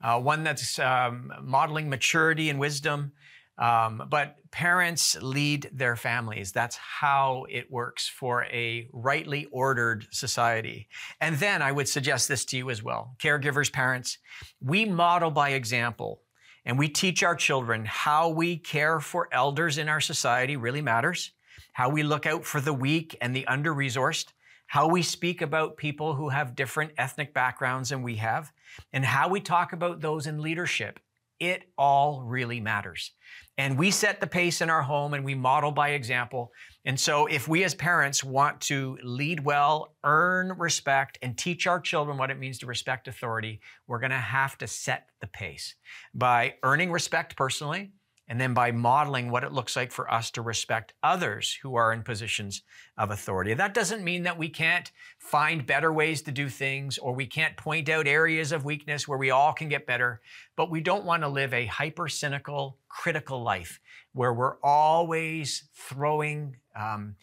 uh, 0.05 0.21
one 0.21 0.45
that's 0.45 0.79
um, 0.79 1.33
modeling 1.43 1.89
maturity 1.89 2.51
and 2.51 2.61
wisdom, 2.61 3.13
Um, 3.57 4.03
but 4.11 4.35
parents 4.51 5.17
lead 5.23 5.71
their 5.73 5.97
families. 5.97 6.53
That's 6.53 6.77
how 6.77 7.47
it 7.49 7.71
works 7.71 8.09
for 8.09 8.45
a 8.65 8.89
rightly 8.93 9.47
ordered 9.53 10.07
society. 10.11 10.89
And 11.21 11.37
then 11.39 11.63
I 11.63 11.71
would 11.73 11.89
suggest 11.89 12.27
this 12.29 12.45
to 12.47 12.57
you 12.57 12.71
as 12.71 12.83
well 12.83 13.15
caregivers, 13.19 13.71
parents, 13.71 14.19
we 14.61 14.85
model 14.85 15.31
by 15.31 15.51
example 15.51 16.23
and 16.67 16.79
we 16.79 16.89
teach 16.89 17.23
our 17.23 17.37
children 17.37 17.85
how 17.87 18.29
we 18.29 18.59
care 18.59 19.01
for 19.01 19.29
elders 19.31 19.79
in 19.79 19.89
our 19.89 20.01
society 20.01 20.57
really 20.57 20.83
matters, 20.83 21.33
how 21.73 21.89
we 21.91 22.03
look 22.03 22.27
out 22.27 22.45
for 22.45 22.61
the 22.61 22.77
weak 22.87 23.17
and 23.21 23.35
the 23.35 23.47
under 23.47 23.73
resourced, 23.75 24.33
how 24.67 24.89
we 24.89 25.03
speak 25.03 25.43
about 25.43 25.77
people 25.77 26.15
who 26.15 26.29
have 26.29 26.57
different 26.57 26.93
ethnic 26.99 27.35
backgrounds 27.35 27.91
than 27.91 28.03
we 28.03 28.17
have, 28.17 28.53
and 28.93 29.05
how 29.05 29.29
we 29.29 29.41
talk 29.41 29.73
about 29.73 30.01
those 30.01 30.27
in 30.27 30.43
leadership. 30.43 31.01
It 31.41 31.65
all 31.77 32.23
really 32.23 32.61
matters. 32.61 33.11
And 33.59 33.79
we 33.79 33.91
set 33.91 34.21
the 34.21 34.27
pace 34.27 34.61
in 34.61 34.71
our 34.71 34.83
home 34.83 35.15
and 35.15 35.25
we 35.25 35.35
model 35.35 35.73
by 35.73 35.91
example. 35.91 36.53
And 36.85 36.99
so, 36.99 37.27
if 37.27 37.49
we 37.49 37.65
as 37.65 37.75
parents 37.75 38.23
want 38.23 38.61
to 38.63 38.99
lead 39.03 39.45
well, 39.45 39.95
earn 40.05 40.53
respect, 40.59 41.19
and 41.23 41.37
teach 41.37 41.67
our 41.67 41.81
children 41.81 42.19
what 42.19 42.31
it 42.31 42.39
means 42.39 42.59
to 42.59 42.67
respect 42.67 43.09
authority, 43.09 43.61
we're 43.87 44.01
going 44.01 44.11
to 44.11 44.17
have 44.17 44.59
to 44.59 44.67
set 44.67 45.09
the 45.21 45.27
pace 45.27 45.75
by 46.15 46.55
earning 46.63 46.91
respect 46.93 47.37
personally, 47.37 47.93
and 48.29 48.41
then 48.41 48.55
by 48.55 48.73
modeling 48.73 49.31
what 49.31 49.45
it 49.45 49.53
looks 49.53 49.77
like 49.77 49.93
for 49.93 50.11
us 50.11 50.31
to 50.31 50.43
respect 50.43 50.95
others 51.03 51.59
who 51.63 51.75
are 51.75 51.93
in 51.93 52.03
positions 52.03 52.63
of 52.97 53.11
authority. 53.11 53.53
That 53.53 53.75
doesn't 53.75 54.03
mean 54.03 54.23
that 54.23 54.39
we 54.39 54.49
can't 54.49 54.91
find 55.19 55.67
better 55.67 55.93
ways 55.93 56.23
to 56.23 56.33
do 56.33 56.49
things 56.49 56.97
or 56.97 57.15
we 57.15 57.27
can't 57.27 57.57
point 57.57 57.89
out 57.89 58.07
areas 58.07 58.53
of 58.53 58.65
weakness 58.65 59.07
where 59.07 59.19
we 59.19 59.31
all 59.31 59.53
can 59.53 59.69
get 59.69 59.87
better, 59.87 60.21
but 60.57 60.71
we 60.71 60.81
don't 60.81 61.05
want 61.05 61.23
to 61.23 61.29
live 61.29 61.53
a 61.53 61.67
hyper 61.67 62.09
cynical, 62.09 62.79
critical 62.89 63.43
life 63.43 63.79
where 64.13 64.33
we're 64.33 64.57
always 64.63 65.69
throwing 65.75 66.57
um, 66.75 67.17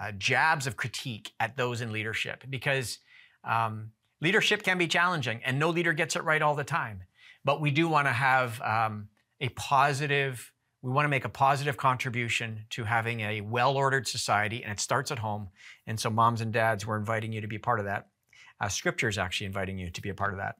uh, 0.00 0.12
jabs 0.12 0.66
of 0.66 0.76
critique 0.76 1.32
at 1.38 1.56
those 1.56 1.80
in 1.80 1.92
leadership 1.92 2.44
because 2.48 2.98
um, 3.44 3.90
leadership 4.22 4.62
can 4.62 4.78
be 4.78 4.86
challenging 4.86 5.40
and 5.44 5.58
no 5.58 5.68
leader 5.68 5.92
gets 5.92 6.16
it 6.16 6.24
right 6.24 6.40
all 6.42 6.54
the 6.54 6.64
time. 6.64 7.02
But 7.44 7.60
we 7.60 7.70
do 7.70 7.88
want 7.88 8.08
to 8.08 8.12
have 8.12 8.60
um, 8.62 9.08
a 9.40 9.48
positive, 9.50 10.52
we 10.82 10.90
want 10.92 11.04
to 11.04 11.10
make 11.10 11.24
a 11.24 11.30
positive 11.30 11.76
contribution 11.76 12.64
to 12.70 12.84
having 12.84 13.20
a 13.20 13.40
well 13.40 13.76
ordered 13.76 14.06
society, 14.06 14.62
and 14.62 14.72
it 14.72 14.80
starts 14.80 15.10
at 15.10 15.18
home. 15.18 15.48
And 15.86 15.98
so, 15.98 16.10
moms 16.10 16.40
and 16.40 16.52
dads, 16.52 16.86
we're 16.86 16.98
inviting 16.98 17.32
you 17.32 17.40
to 17.40 17.48
be 17.48 17.58
part 17.58 17.78
of 17.78 17.86
that. 17.86 18.08
Uh, 18.60 18.68
scripture 18.68 19.08
is 19.08 19.18
actually 19.18 19.46
inviting 19.46 19.78
you 19.78 19.90
to 19.90 20.00
be 20.00 20.08
a 20.08 20.14
part 20.14 20.32
of 20.32 20.38
that. 20.38 20.56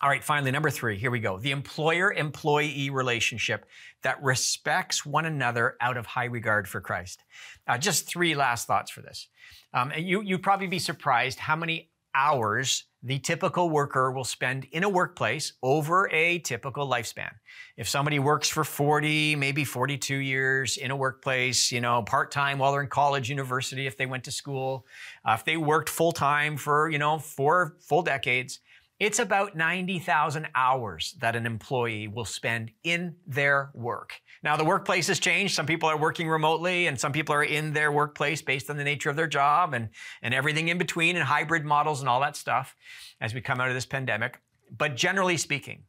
All 0.00 0.10
right, 0.10 0.22
finally, 0.22 0.50
number 0.50 0.70
three, 0.70 0.98
here 0.98 1.10
we 1.10 1.20
go. 1.20 1.38
The 1.38 1.52
employer 1.52 2.12
employee 2.12 2.90
relationship 2.90 3.64
that 4.02 4.22
respects 4.22 5.06
one 5.06 5.24
another 5.24 5.76
out 5.80 5.96
of 5.96 6.04
high 6.04 6.26
regard 6.26 6.68
for 6.68 6.80
Christ. 6.80 7.22
Uh, 7.66 7.78
just 7.78 8.06
three 8.06 8.34
last 8.34 8.66
thoughts 8.66 8.90
for 8.90 9.00
this. 9.00 9.28
Um, 9.72 9.92
you, 9.96 10.20
you'd 10.20 10.42
probably 10.42 10.66
be 10.66 10.78
surprised 10.78 11.38
how 11.38 11.56
many 11.56 11.90
hours 12.14 12.84
the 13.06 13.18
typical 13.18 13.68
worker 13.68 14.10
will 14.10 14.24
spend 14.24 14.66
in 14.72 14.82
a 14.82 14.88
workplace 14.88 15.52
over 15.62 16.08
a 16.10 16.38
typical 16.38 16.88
lifespan. 16.88 17.30
If 17.76 17.86
somebody 17.86 18.18
works 18.18 18.48
for 18.48 18.64
40, 18.64 19.36
maybe 19.36 19.62
42 19.62 20.16
years 20.16 20.78
in 20.78 20.90
a 20.90 20.96
workplace, 20.96 21.70
you 21.70 21.82
know, 21.82 22.02
part-time 22.02 22.58
while 22.58 22.72
they're 22.72 22.80
in 22.80 22.88
college, 22.88 23.28
university, 23.28 23.86
if 23.86 23.98
they 23.98 24.06
went 24.06 24.24
to 24.24 24.30
school, 24.30 24.86
uh, 25.22 25.36
if 25.38 25.44
they 25.44 25.58
worked 25.58 25.90
full-time 25.90 26.56
for, 26.56 26.88
you 26.88 26.98
know, 26.98 27.18
four 27.18 27.76
full 27.78 28.00
decades, 28.00 28.60
it's 29.00 29.18
about 29.18 29.56
90,000 29.56 30.48
hours 30.54 31.16
that 31.20 31.34
an 31.34 31.46
employee 31.46 32.06
will 32.06 32.24
spend 32.24 32.70
in 32.84 33.16
their 33.26 33.70
work. 33.74 34.20
Now, 34.42 34.56
the 34.56 34.64
workplace 34.64 35.08
has 35.08 35.18
changed. 35.18 35.54
Some 35.54 35.66
people 35.66 35.88
are 35.88 35.96
working 35.98 36.28
remotely 36.28 36.86
and 36.86 36.98
some 36.98 37.12
people 37.12 37.34
are 37.34 37.42
in 37.42 37.72
their 37.72 37.90
workplace 37.90 38.40
based 38.40 38.70
on 38.70 38.76
the 38.76 38.84
nature 38.84 39.10
of 39.10 39.16
their 39.16 39.26
job 39.26 39.74
and, 39.74 39.88
and 40.22 40.32
everything 40.32 40.68
in 40.68 40.78
between 40.78 41.16
and 41.16 41.24
hybrid 41.24 41.64
models 41.64 42.00
and 42.00 42.08
all 42.08 42.20
that 42.20 42.36
stuff 42.36 42.76
as 43.20 43.34
we 43.34 43.40
come 43.40 43.60
out 43.60 43.68
of 43.68 43.74
this 43.74 43.86
pandemic. 43.86 44.38
But 44.76 44.94
generally 44.94 45.38
speaking, 45.38 45.84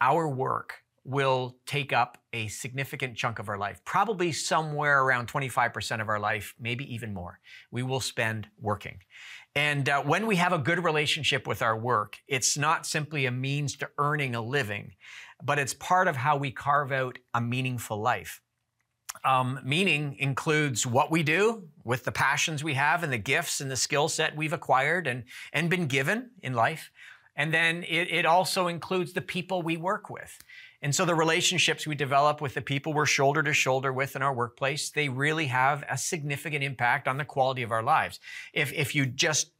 our 0.00 0.28
work 0.28 0.74
will 1.04 1.56
take 1.66 1.92
up 1.92 2.18
a 2.32 2.48
significant 2.48 3.16
chunk 3.16 3.38
of 3.38 3.48
our 3.48 3.58
life, 3.58 3.80
probably 3.84 4.32
somewhere 4.32 5.02
around 5.02 5.28
25% 5.28 6.00
of 6.00 6.08
our 6.08 6.20
life, 6.20 6.54
maybe 6.60 6.92
even 6.92 7.14
more. 7.14 7.40
We 7.70 7.82
will 7.82 8.00
spend 8.00 8.48
working. 8.60 8.98
And 9.54 9.88
uh, 9.88 10.02
when 10.02 10.26
we 10.26 10.36
have 10.36 10.52
a 10.52 10.58
good 10.58 10.84
relationship 10.84 11.46
with 11.46 11.60
our 11.60 11.76
work, 11.76 12.18
it's 12.28 12.56
not 12.56 12.86
simply 12.86 13.26
a 13.26 13.30
means 13.30 13.76
to 13.78 13.90
earning 13.98 14.34
a 14.34 14.40
living, 14.40 14.92
but 15.42 15.58
it's 15.58 15.74
part 15.74 16.06
of 16.06 16.16
how 16.16 16.36
we 16.36 16.50
carve 16.52 16.92
out 16.92 17.18
a 17.34 17.40
meaningful 17.40 18.00
life. 18.00 18.40
Um, 19.24 19.58
meaning 19.64 20.16
includes 20.20 20.86
what 20.86 21.10
we 21.10 21.24
do 21.24 21.64
with 21.82 22.04
the 22.04 22.12
passions 22.12 22.62
we 22.62 22.74
have 22.74 23.02
and 23.02 23.12
the 23.12 23.18
gifts 23.18 23.60
and 23.60 23.68
the 23.68 23.76
skill 23.76 24.08
set 24.08 24.36
we've 24.36 24.52
acquired 24.52 25.08
and, 25.08 25.24
and 25.52 25.68
been 25.68 25.86
given 25.88 26.30
in 26.42 26.54
life. 26.54 26.92
And 27.34 27.52
then 27.52 27.82
it, 27.88 28.10
it 28.12 28.26
also 28.26 28.68
includes 28.68 29.12
the 29.12 29.20
people 29.20 29.62
we 29.62 29.76
work 29.76 30.10
with. 30.10 30.38
And 30.82 30.94
so 30.94 31.04
the 31.04 31.14
relationships 31.14 31.86
we 31.86 31.94
develop 31.94 32.40
with 32.40 32.54
the 32.54 32.62
people 32.62 32.92
we're 32.92 33.06
shoulder 33.06 33.42
to 33.42 33.52
shoulder 33.52 33.92
with 33.92 34.16
in 34.16 34.22
our 34.22 34.34
workplace, 34.34 34.90
they 34.90 35.08
really 35.08 35.46
have 35.46 35.84
a 35.90 35.98
significant 35.98 36.64
impact 36.64 37.06
on 37.06 37.18
the 37.18 37.24
quality 37.24 37.62
of 37.62 37.70
our 37.70 37.82
lives. 37.82 38.18
If, 38.54 38.72
if 38.72 38.94
you 38.94 39.06
just 39.06 39.52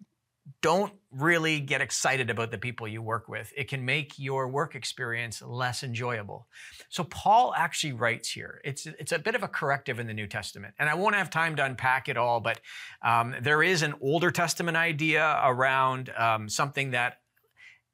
don't 0.63 0.93
really 1.11 1.61
get 1.61 1.81
excited 1.81 2.31
about 2.31 2.51
the 2.51 2.59
people 2.59 2.89
you 2.89 3.03
work 3.03 3.29
with, 3.29 3.53
it 3.57 3.69
can 3.69 3.85
make 3.85 4.19
your 4.19 4.49
work 4.49 4.75
experience 4.75 5.43
less 5.43 5.83
enjoyable. 5.83 6.47
So 6.89 7.05
Paul 7.05 7.55
actually 7.57 7.93
writes 7.93 8.31
here. 8.31 8.61
It's 8.65 8.87
it's 8.87 9.13
a 9.13 9.19
bit 9.19 9.35
of 9.35 9.43
a 9.43 9.49
corrective 9.49 9.99
in 9.99 10.07
the 10.07 10.15
New 10.15 10.27
Testament, 10.27 10.75
and 10.79 10.89
I 10.89 10.95
won't 10.95 11.15
have 11.15 11.31
time 11.31 11.57
to 11.57 11.65
unpack 11.65 12.09
it 12.09 12.17
all. 12.17 12.41
But 12.41 12.61
um, 13.03 13.35
there 13.41 13.63
is 13.63 13.83
an 13.83 13.95
Older 14.01 14.31
Testament 14.31 14.77
idea 14.77 15.41
around 15.45 16.11
um, 16.17 16.49
something 16.49 16.93
that 16.93 17.19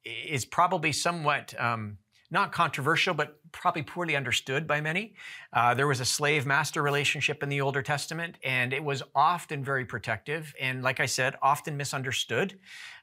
is 0.05 0.45
probably 0.45 0.93
somewhat 0.93 1.59
um, 1.61 1.99
not 2.31 2.53
controversial, 2.53 3.15
but 3.15 3.39
probably 3.57 3.83
poorly 3.83 4.15
understood 4.15 4.67
by 4.67 4.81
many. 4.81 5.15
Uh, 5.53 5.75
there 5.75 5.87
was 5.87 6.01
a 6.01 6.05
slave 6.05 6.47
master 6.47 6.83
relationship 6.83 7.43
in 7.43 7.49
the 7.49 7.61
Older 7.61 7.83
Testament, 7.83 8.37
and 8.45 8.73
it 8.73 8.85
was 8.85 9.03
often 9.15 9.65
very 9.65 9.85
protective, 9.85 10.55
and 10.61 10.83
like 10.83 11.01
I 11.01 11.07
said, 11.07 11.35
often 11.43 11.77
misunderstood. 11.77 12.59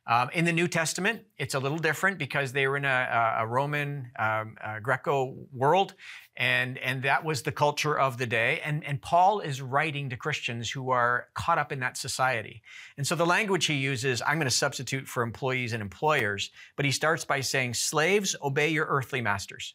Um, 0.05 0.29
in 0.33 0.43
the 0.43 0.51
New 0.51 0.67
Testament, 0.67 1.21
it's 1.37 1.53
a 1.53 1.59
little 1.59 1.77
different 1.77 2.19
because 2.19 2.51
they 2.51 2.67
were 2.67 2.75
in 2.75 2.83
a, 2.83 3.37
a 3.39 3.47
Roman 3.47 4.11
um, 4.19 4.57
Greco 4.81 5.33
world, 5.53 5.95
and, 6.35 6.77
and 6.77 7.03
that 7.03 7.23
was 7.23 7.41
the 7.41 7.53
culture 7.53 7.97
of 7.97 8.17
the 8.17 8.25
day. 8.25 8.59
And, 8.65 8.83
and 8.83 9.01
Paul 9.01 9.39
is 9.39 9.61
writing 9.61 10.09
to 10.09 10.17
Christians 10.17 10.69
who 10.69 10.89
are 10.89 11.27
caught 11.35 11.57
up 11.57 11.71
in 11.71 11.79
that 11.79 11.95
society. 11.95 12.61
And 12.97 13.07
so 13.07 13.15
the 13.15 13.25
language 13.25 13.65
he 13.65 13.75
uses, 13.75 14.21
I'm 14.21 14.37
going 14.37 14.45
to 14.45 14.51
substitute 14.51 15.07
for 15.07 15.23
employees 15.23 15.71
and 15.71 15.81
employers, 15.81 16.51
but 16.75 16.85
he 16.85 16.91
starts 16.91 17.23
by 17.23 17.39
saying, 17.39 17.75
Slaves, 17.75 18.35
obey 18.43 18.69
your 18.69 18.85
earthly 18.87 19.21
masters 19.21 19.73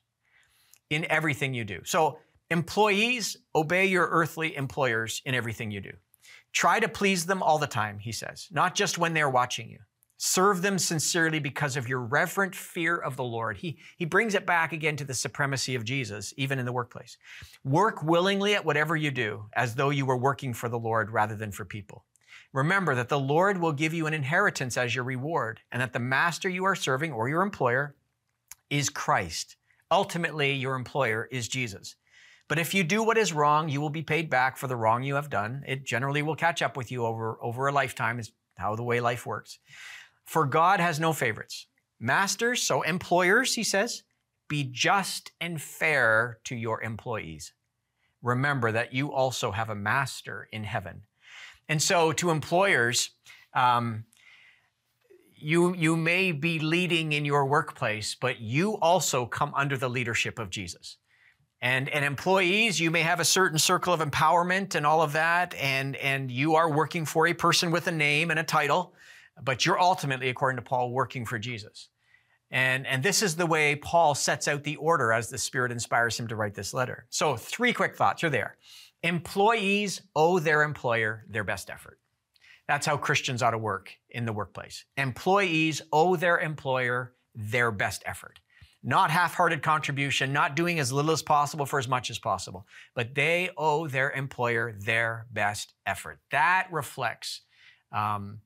in 0.91 1.07
everything 1.11 1.55
you 1.55 1.65
do. 1.65 1.81
So, 1.85 2.19
employees, 2.51 3.37
obey 3.55 3.87
your 3.87 4.09
earthly 4.11 4.57
employers 4.57 5.23
in 5.25 5.35
everything 5.35 5.71
you 5.71 5.81
do. 5.81 5.93
Try 6.53 6.81
to 6.81 6.89
please 6.89 7.27
them 7.27 7.43
all 7.43 7.59
the 7.59 7.67
time, 7.67 7.99
he 7.99 8.13
says, 8.13 8.49
not 8.51 8.75
just 8.75 8.99
when 8.99 9.13
they're 9.13 9.29
watching 9.29 9.69
you. 9.69 9.79
Serve 10.21 10.63
them 10.63 10.81
sincerely 10.81 11.39
because 11.39 11.77
of 11.77 11.89
your 11.89 12.01
reverent 12.01 12.53
fear 12.53 12.97
of 12.97 13.15
the 13.15 13.23
Lord. 13.23 13.59
He, 13.59 13.79
he 13.97 14.05
brings 14.05 14.35
it 14.35 14.47
back 14.47 14.73
again 14.73 14.97
to 14.97 15.05
the 15.05 15.15
supremacy 15.15 15.77
of 15.77 15.85
Jesus, 15.85 16.35
even 16.37 16.59
in 16.59 16.67
the 16.67 16.73
workplace. 16.73 17.17
Work 17.63 18.03
willingly 18.03 18.57
at 18.57 18.65
whatever 18.65 18.97
you 18.97 19.13
do, 19.13 19.45
as 19.53 19.77
though 19.77 19.91
you 19.91 20.05
were 20.05 20.17
working 20.17 20.55
for 20.55 20.69
the 20.69 20.79
Lord 20.79 21.13
rather 21.13 21.37
than 21.37 21.53
for 21.53 21.65
people. 21.65 22.05
Remember 22.53 22.97
that 22.97 23.09
the 23.09 23.21
Lord 23.21 23.59
will 23.59 23.73
give 23.73 23.95
you 23.95 24.09
an 24.09 24.15
inheritance 24.15 24.77
as 24.77 24.93
your 24.93 25.05
reward, 25.05 25.61
and 25.71 25.81
that 25.81 25.93
the 25.93 26.01
master 26.01 26.49
you 26.49 26.65
are 26.65 26.75
serving 26.75 27.13
or 27.13 27.29
your 27.29 27.43
employer 27.43 27.95
is 28.71 28.91
Christ. 28.91 29.57
Ultimately, 29.91 30.53
your 30.53 30.75
employer 30.75 31.29
is 31.31 31.49
Jesus. 31.49 31.97
But 32.49 32.59
if 32.59 32.73
you 32.73 32.83
do 32.83 33.03
what 33.03 33.19
is 33.19 33.33
wrong, 33.33 33.69
you 33.69 33.81
will 33.81 33.91
be 33.91 34.03
paid 34.03 34.31
back 34.31 34.57
for 34.57 34.67
the 34.67 34.77
wrong 34.77 35.03
you 35.03 35.15
have 35.15 35.31
done. 35.31 35.63
It 35.67 35.85
generally 35.85 36.23
will 36.23 36.37
catch 36.37 36.63
up 36.63 36.77
with 36.77 36.91
you 36.91 37.05
over, 37.05 37.39
over 37.43 37.69
a 37.69 37.73
lifetime, 37.73 38.19
is 38.19 38.33
how 38.57 38.75
the 38.75 38.83
way 38.83 39.01
life 39.01 39.27
works. 39.27 39.59
For 40.25 40.47
God 40.47 40.81
has 40.81 40.99
no 40.99 41.13
favorites. 41.13 41.67
Masters, 42.01 42.63
so 42.63 42.83
employers, 42.83 43.55
he 43.55 43.65
says, 43.65 44.03
be 44.49 44.65
just 44.65 45.33
and 45.41 45.61
fair 45.61 46.39
to 46.45 46.57
your 46.57 46.83
employees. 46.83 47.53
Remember 48.23 48.73
that 48.73 48.95
you 48.95 49.13
also 49.13 49.51
have 49.51 49.69
a 49.69 49.75
master 49.75 50.49
in 50.53 50.65
heaven. 50.65 51.03
And 51.69 51.83
so, 51.83 52.13
to 52.13 52.31
employers, 52.31 53.11
um, 53.55 54.05
you, 55.41 55.75
you 55.75 55.97
may 55.97 56.33
be 56.33 56.59
leading 56.59 57.13
in 57.13 57.25
your 57.25 57.47
workplace, 57.47 58.15
but 58.15 58.41
you 58.41 58.77
also 58.79 59.27
come 59.27 59.53
under 59.55 59.77
the 59.77 59.89
leadership 59.89 60.39
of 60.39 60.51
Jesus. 60.51 60.97
And, 61.61 61.89
and 61.89 62.05
employees, 62.05 62.79
you 62.79 62.91
may 62.91 63.03
have 63.03 63.19
a 63.19 63.25
certain 63.25 63.59
circle 63.59 63.93
of 63.93 64.01
empowerment 64.01 64.75
and 64.75 64.87
all 64.87 65.03
of 65.03 65.13
that, 65.13 65.55
and, 65.55 65.97
and 65.97 66.31
you 66.31 66.55
are 66.55 66.71
working 66.71 67.05
for 67.05 67.27
a 67.27 67.35
person 67.35 67.71
with 67.71 67.87
a 67.89 67.93
name 67.93 68.31
and 68.31 68.39
a 68.39 68.45
title, 68.45 68.95
but 69.43 69.67
you're 69.67 69.81
ultimately, 69.81 70.29
according 70.29 70.57
to 70.57 70.63
Paul, 70.63 70.93
working 70.93 71.25
for 71.25 71.39
Jesus. 71.39 71.89
And, 72.51 72.87
and 72.87 73.03
this 73.03 73.23
is 73.23 73.37
the 73.37 73.47
way 73.47 73.77
Paul 73.77 74.15
sets 74.15 74.49
out 74.49 74.63
the 74.63 74.77
order 74.77 75.13
as 75.13 75.29
the 75.29 75.39
Spirit 75.39 75.73
inspires 75.73 76.19
him 76.19 76.29
to 76.29 76.37
write 76.37 76.55
this 76.55 76.73
letter. 76.73 77.07
So, 77.11 77.37
three 77.37 77.73
quick 77.73 77.95
thoughts 77.95 78.25
are 78.25 78.31
there. 78.31 78.57
Employees 79.03 80.01
owe 80.17 80.39
their 80.39 80.63
employer 80.63 81.25
their 81.29 81.45
best 81.45 81.71
effort. 81.71 81.99
That's 82.69 82.87
how 82.87 82.99
Christians 82.99 83.43
ought 83.43 83.53
to 83.53 83.59
work 83.59 83.95
in 84.11 84.27
the 84.27 84.33
workplace. 84.33 84.85
Employees 84.97 85.81
owe 85.93 86.17
their 86.17 86.39
employer 86.39 87.15
their 87.35 87.73
best 87.73 88.03
effort. 88.07 88.41
Not 88.83 89.11
half 89.11 89.35
hearted 89.35 89.63
contribution, 89.63 90.33
not 90.33 90.55
doing 90.55 90.79
as 90.79 90.93
little 90.93 91.11
as 91.11 91.23
possible 91.23 91.67
for 91.67 91.79
as 91.79 91.89
much 91.89 92.11
as 92.11 92.19
possible, 92.19 92.67
but 92.95 93.15
they 93.15 93.51
owe 93.57 93.89
their 93.89 94.11
employer 94.13 94.73
their 94.85 95.27
best 95.33 95.75
effort. 95.87 96.21
That 96.31 96.69
reflects 96.71 97.41
um, 97.91 98.41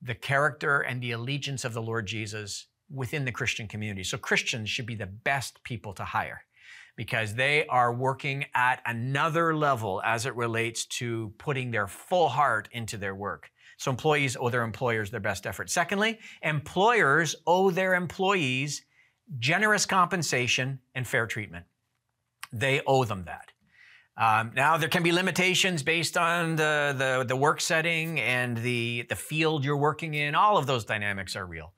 the 0.00 0.14
character 0.14 0.80
and 0.80 1.02
the 1.02 1.10
allegiance 1.10 1.64
of 1.64 1.74
the 1.74 1.82
Lord 1.82 2.06
Jesus 2.06 2.68
within 2.90 3.24
the 3.24 3.32
Christian 3.32 3.66
community. 3.66 4.04
So 4.04 4.16
Christians 4.16 4.70
should 4.70 4.86
be 4.86 4.94
the 4.94 5.06
best 5.06 5.62
people 5.64 5.92
to 5.94 6.04
hire 6.04 6.42
because 6.96 7.34
they 7.34 7.66
are 7.66 7.92
working 7.92 8.44
at 8.54 8.80
another 8.86 9.54
level 9.56 10.00
as 10.04 10.26
it 10.26 10.34
relates 10.36 10.86
to 10.86 11.32
putting 11.38 11.70
their 11.70 11.86
full 11.86 12.28
heart 12.28 12.68
into 12.72 12.96
their 12.96 13.14
work. 13.14 13.50
So 13.76 13.90
employees 13.90 14.36
owe 14.38 14.50
their 14.50 14.62
employers 14.62 15.10
their 15.10 15.20
best 15.20 15.46
effort. 15.46 15.70
Secondly, 15.70 16.18
employers 16.42 17.34
owe 17.46 17.70
their 17.70 17.94
employees 17.94 18.84
generous 19.38 19.86
compensation 19.86 20.80
and 20.94 21.06
fair 21.06 21.26
treatment. 21.26 21.66
They 22.52 22.82
owe 22.86 23.04
them 23.04 23.24
that. 23.24 23.50
Um, 24.16 24.52
now 24.54 24.76
there 24.76 24.88
can 24.88 25.02
be 25.02 25.10
limitations 25.10 25.82
based 25.82 26.16
on 26.16 26.54
the, 26.54 26.94
the, 26.96 27.24
the 27.26 27.34
work 27.34 27.60
setting 27.60 28.20
and 28.20 28.56
the, 28.58 29.06
the 29.08 29.16
field 29.16 29.64
you're 29.64 29.76
working 29.76 30.14
in. 30.14 30.36
All 30.36 30.56
of 30.56 30.66
those 30.66 30.84
dynamics 30.84 31.34
are 31.34 31.44
real. 31.44 31.72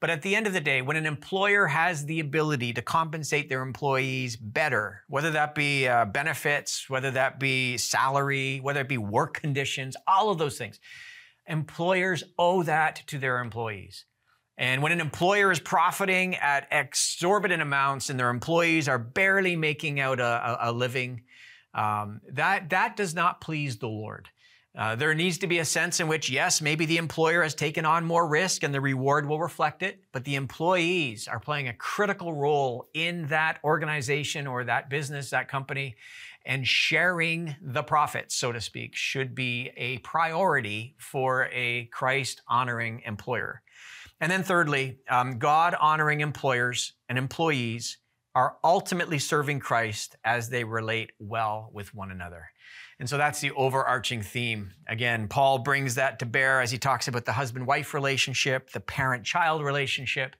But 0.00 0.08
at 0.08 0.22
the 0.22 0.34
end 0.34 0.46
of 0.46 0.54
the 0.54 0.62
day, 0.62 0.80
when 0.80 0.96
an 0.96 1.04
employer 1.04 1.66
has 1.66 2.06
the 2.06 2.20
ability 2.20 2.72
to 2.72 2.82
compensate 2.82 3.50
their 3.50 3.60
employees 3.60 4.34
better, 4.34 5.02
whether 5.08 5.30
that 5.32 5.54
be 5.54 5.86
uh, 5.86 6.06
benefits, 6.06 6.88
whether 6.88 7.10
that 7.10 7.38
be 7.38 7.76
salary, 7.76 8.60
whether 8.60 8.80
it 8.80 8.88
be 8.88 8.96
work 8.96 9.40
conditions, 9.40 9.96
all 10.06 10.30
of 10.30 10.38
those 10.38 10.56
things, 10.56 10.80
employers 11.46 12.24
owe 12.38 12.62
that 12.62 13.02
to 13.08 13.18
their 13.18 13.40
employees. 13.40 14.06
And 14.56 14.82
when 14.82 14.92
an 14.92 15.00
employer 15.00 15.50
is 15.50 15.60
profiting 15.60 16.34
at 16.36 16.66
exorbitant 16.70 17.62
amounts 17.62 18.08
and 18.10 18.18
their 18.18 18.30
employees 18.30 18.88
are 18.88 18.98
barely 18.98 19.56
making 19.56 20.00
out 20.00 20.20
a, 20.20 20.68
a, 20.68 20.72
living, 20.72 21.22
um, 21.74 22.20
that, 22.30 22.70
that 22.70 22.96
does 22.96 23.14
not 23.14 23.40
please 23.40 23.78
the 23.78 23.88
Lord. 23.88 24.28
Uh, 24.76 24.94
there 24.94 25.14
needs 25.14 25.38
to 25.38 25.48
be 25.48 25.58
a 25.58 25.64
sense 25.64 25.98
in 25.98 26.06
which, 26.06 26.30
yes, 26.30 26.60
maybe 26.60 26.86
the 26.86 26.96
employer 26.96 27.42
has 27.42 27.54
taken 27.56 27.84
on 27.84 28.04
more 28.04 28.28
risk 28.28 28.62
and 28.62 28.72
the 28.72 28.80
reward 28.80 29.28
will 29.28 29.40
reflect 29.40 29.82
it, 29.82 30.04
but 30.12 30.24
the 30.24 30.36
employees 30.36 31.26
are 31.26 31.40
playing 31.40 31.66
a 31.66 31.74
critical 31.74 32.32
role 32.32 32.88
in 32.94 33.26
that 33.26 33.58
organization 33.64 34.46
or 34.46 34.62
that 34.62 34.88
business, 34.88 35.30
that 35.30 35.48
company, 35.48 35.96
and 36.46 36.66
sharing 36.66 37.56
the 37.60 37.82
profits, 37.82 38.36
so 38.36 38.52
to 38.52 38.60
speak, 38.60 38.94
should 38.94 39.34
be 39.34 39.70
a 39.76 39.98
priority 39.98 40.94
for 40.98 41.48
a 41.52 41.86
Christ 41.86 42.40
honoring 42.46 43.02
employer. 43.04 43.62
And 44.20 44.30
then, 44.30 44.44
thirdly, 44.44 44.98
um, 45.08 45.38
God 45.38 45.74
honoring 45.80 46.20
employers 46.20 46.92
and 47.08 47.18
employees 47.18 47.98
are 48.34 48.56
ultimately 48.62 49.18
serving 49.18 49.58
Christ 49.58 50.16
as 50.24 50.48
they 50.48 50.62
relate 50.62 51.10
well 51.18 51.70
with 51.72 51.94
one 51.94 52.10
another. 52.10 52.50
And 53.00 53.08
so 53.08 53.16
that's 53.16 53.40
the 53.40 53.50
overarching 53.52 54.20
theme. 54.20 54.74
Again, 54.86 55.26
Paul 55.26 55.60
brings 55.60 55.94
that 55.94 56.18
to 56.18 56.26
bear 56.26 56.60
as 56.60 56.70
he 56.70 56.76
talks 56.76 57.08
about 57.08 57.24
the 57.24 57.32
husband 57.32 57.66
wife 57.66 57.94
relationship, 57.94 58.72
the 58.72 58.80
parent 58.80 59.24
child 59.24 59.62
relationship, 59.62 60.36